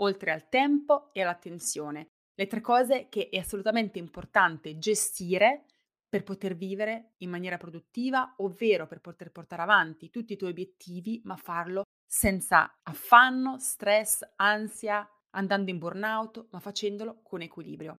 oltre 0.00 0.30
al 0.30 0.48
tempo 0.48 1.12
e 1.12 1.22
all'attenzione, 1.22 2.08
le 2.34 2.46
tre 2.46 2.60
cose 2.60 3.08
che 3.08 3.28
è 3.28 3.38
assolutamente 3.38 3.98
importante 3.98 4.78
gestire 4.78 5.66
per 6.08 6.22
poter 6.22 6.56
vivere 6.56 7.14
in 7.18 7.30
maniera 7.30 7.56
produttiva, 7.56 8.34
ovvero 8.38 8.86
per 8.86 9.00
poter 9.00 9.30
portare 9.30 9.62
avanti 9.62 10.10
tutti 10.10 10.32
i 10.32 10.36
tuoi 10.36 10.50
obiettivi, 10.50 11.20
ma 11.24 11.36
farlo 11.36 11.84
senza 12.06 12.78
affanno, 12.82 13.58
stress, 13.58 14.26
ansia, 14.36 15.08
andando 15.30 15.70
in 15.70 15.78
burnout, 15.78 16.48
ma 16.50 16.58
facendolo 16.58 17.20
con 17.22 17.42
equilibrio. 17.42 17.94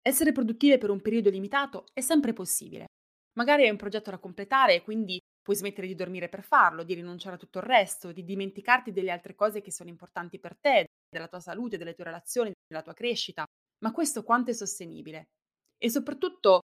Essere 0.00 0.32
produttive 0.32 0.78
per 0.78 0.90
un 0.90 1.02
periodo 1.02 1.28
limitato 1.28 1.86
è 1.92 2.00
sempre 2.00 2.32
possibile. 2.32 2.86
Magari 3.34 3.64
hai 3.64 3.70
un 3.70 3.76
progetto 3.76 4.10
da 4.10 4.18
completare 4.18 4.76
e 4.76 4.82
quindi 4.82 5.18
Puoi 5.46 5.58
smettere 5.58 5.86
di 5.86 5.94
dormire 5.94 6.28
per 6.28 6.42
farlo, 6.42 6.82
di 6.82 6.94
rinunciare 6.94 7.36
a 7.36 7.38
tutto 7.38 7.58
il 7.58 7.66
resto, 7.66 8.10
di 8.10 8.24
dimenticarti 8.24 8.90
delle 8.90 9.12
altre 9.12 9.36
cose 9.36 9.60
che 9.60 9.70
sono 9.70 9.88
importanti 9.88 10.40
per 10.40 10.56
te, 10.58 10.86
della 11.08 11.28
tua 11.28 11.38
salute, 11.38 11.78
delle 11.78 11.94
tue 11.94 12.02
relazioni, 12.02 12.50
della 12.66 12.82
tua 12.82 12.94
crescita. 12.94 13.44
Ma 13.84 13.92
questo 13.92 14.24
quanto 14.24 14.50
è 14.50 14.54
sostenibile? 14.54 15.26
E 15.78 15.88
soprattutto, 15.88 16.62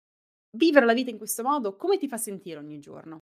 vivere 0.58 0.88
la 0.88 0.96
vita 0.96 1.12
in 1.12 1.20
questo 1.20 1.44
modo 1.44 1.76
come 1.76 2.00
ti 2.00 2.08
fa 2.08 2.18
sentire 2.18 2.58
ogni 2.58 2.80
giorno? 2.80 3.20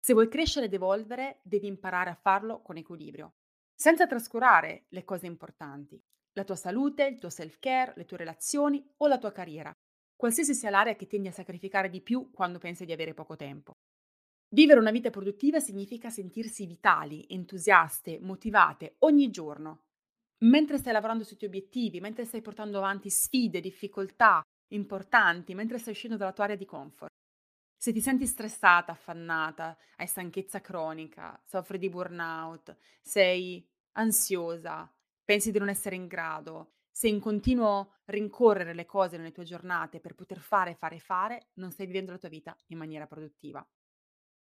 Se 0.00 0.12
vuoi 0.12 0.26
crescere 0.28 0.66
ed 0.66 0.74
evolvere, 0.74 1.38
devi 1.44 1.68
imparare 1.68 2.10
a 2.10 2.18
farlo 2.20 2.60
con 2.60 2.76
equilibrio, 2.76 3.34
senza 3.76 4.08
trascurare 4.08 4.86
le 4.88 5.04
cose 5.04 5.26
importanti, 5.26 6.02
la 6.32 6.42
tua 6.42 6.56
salute, 6.56 7.06
il 7.06 7.20
tuo 7.20 7.30
self-care, 7.30 7.92
le 7.94 8.06
tue 8.06 8.16
relazioni 8.16 8.84
o 8.96 9.06
la 9.06 9.18
tua 9.18 9.30
carriera, 9.30 9.72
qualsiasi 10.16 10.52
sia 10.52 10.70
l'area 10.70 10.96
che 10.96 11.06
tendi 11.06 11.28
a 11.28 11.32
sacrificare 11.32 11.90
di 11.90 12.02
più 12.02 12.32
quando 12.32 12.58
pensi 12.58 12.84
di 12.84 12.90
avere 12.90 13.14
poco 13.14 13.36
tempo. 13.36 13.76
Vivere 14.56 14.80
una 14.80 14.90
vita 14.90 15.10
produttiva 15.10 15.60
significa 15.60 16.08
sentirsi 16.08 16.64
vitali, 16.64 17.26
entusiaste, 17.28 18.18
motivate 18.22 18.94
ogni 19.00 19.28
giorno. 19.28 19.82
Mentre 20.44 20.78
stai 20.78 20.94
lavorando 20.94 21.24
sui 21.24 21.36
tuoi 21.36 21.50
obiettivi, 21.50 22.00
mentre 22.00 22.24
stai 22.24 22.40
portando 22.40 22.78
avanti 22.78 23.10
sfide, 23.10 23.60
difficoltà 23.60 24.40
importanti, 24.68 25.52
mentre 25.52 25.76
stai 25.76 25.92
uscendo 25.92 26.16
dalla 26.16 26.32
tua 26.32 26.44
area 26.44 26.56
di 26.56 26.64
comfort. 26.64 27.10
Se 27.76 27.92
ti 27.92 28.00
senti 28.00 28.24
stressata, 28.24 28.92
affannata, 28.92 29.76
hai 29.96 30.06
stanchezza 30.06 30.62
cronica, 30.62 31.38
soffri 31.44 31.76
di 31.76 31.90
burnout, 31.90 32.78
sei 33.02 33.62
ansiosa, 33.98 34.90
pensi 35.22 35.50
di 35.50 35.58
non 35.58 35.68
essere 35.68 35.96
in 35.96 36.06
grado, 36.06 36.76
sei 36.90 37.10
in 37.10 37.20
continuo 37.20 37.96
rincorrere 38.06 38.72
le 38.72 38.86
cose 38.86 39.18
nelle 39.18 39.32
tue 39.32 39.44
giornate 39.44 40.00
per 40.00 40.14
poter 40.14 40.38
fare, 40.38 40.76
fare, 40.76 40.98
fare, 40.98 41.48
non 41.56 41.72
stai 41.72 41.84
vivendo 41.84 42.12
la 42.12 42.18
tua 42.18 42.30
vita 42.30 42.56
in 42.68 42.78
maniera 42.78 43.06
produttiva. 43.06 43.62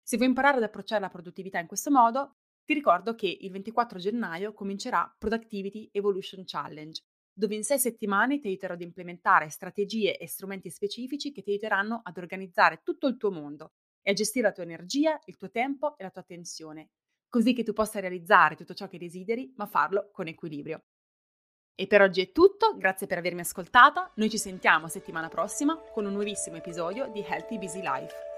Se 0.05 0.17
vuoi 0.17 0.27
imparare 0.27 0.57
ad 0.57 0.63
approcciare 0.63 0.99
la 0.99 1.09
produttività 1.09 1.59
in 1.59 1.67
questo 1.67 1.89
modo, 1.89 2.35
ti 2.65 2.73
ricordo 2.73 3.15
che 3.15 3.37
il 3.39 3.51
24 3.51 3.99
gennaio 3.99 4.53
comincerà 4.53 5.13
Productivity 5.17 5.89
Evolution 5.93 6.43
Challenge, 6.45 7.01
dove 7.33 7.55
in 7.55 7.63
sei 7.63 7.79
settimane 7.79 8.39
ti 8.39 8.47
aiuterò 8.47 8.73
ad 8.73 8.81
implementare 8.81 9.49
strategie 9.49 10.17
e 10.17 10.27
strumenti 10.27 10.69
specifici 10.69 11.31
che 11.31 11.41
ti 11.41 11.51
aiuteranno 11.51 12.01
ad 12.03 12.17
organizzare 12.17 12.81
tutto 12.83 13.07
il 13.07 13.17
tuo 13.17 13.31
mondo 13.31 13.71
e 14.01 14.11
a 14.11 14.13
gestire 14.13 14.47
la 14.47 14.53
tua 14.53 14.63
energia, 14.63 15.19
il 15.25 15.37
tuo 15.37 15.49
tempo 15.49 15.97
e 15.97 16.03
la 16.03 16.09
tua 16.09 16.21
attenzione, 16.21 16.89
così 17.29 17.53
che 17.53 17.63
tu 17.63 17.71
possa 17.71 18.01
realizzare 18.01 18.55
tutto 18.55 18.73
ciò 18.73 18.87
che 18.87 18.97
desideri, 18.97 19.53
ma 19.55 19.65
farlo 19.65 20.09
con 20.11 20.27
equilibrio. 20.27 20.83
E 21.75 21.87
per 21.87 22.01
oggi 22.01 22.21
è 22.21 22.31
tutto, 22.31 22.77
grazie 22.77 23.07
per 23.07 23.17
avermi 23.17 23.39
ascoltata, 23.39 24.11
noi 24.15 24.29
ci 24.29 24.37
sentiamo 24.37 24.87
settimana 24.87 25.29
prossima 25.29 25.75
con 25.91 26.05
un 26.05 26.11
nuovissimo 26.11 26.57
episodio 26.57 27.07
di 27.07 27.21
Healthy 27.21 27.57
Busy 27.57 27.81
Life. 27.81 28.32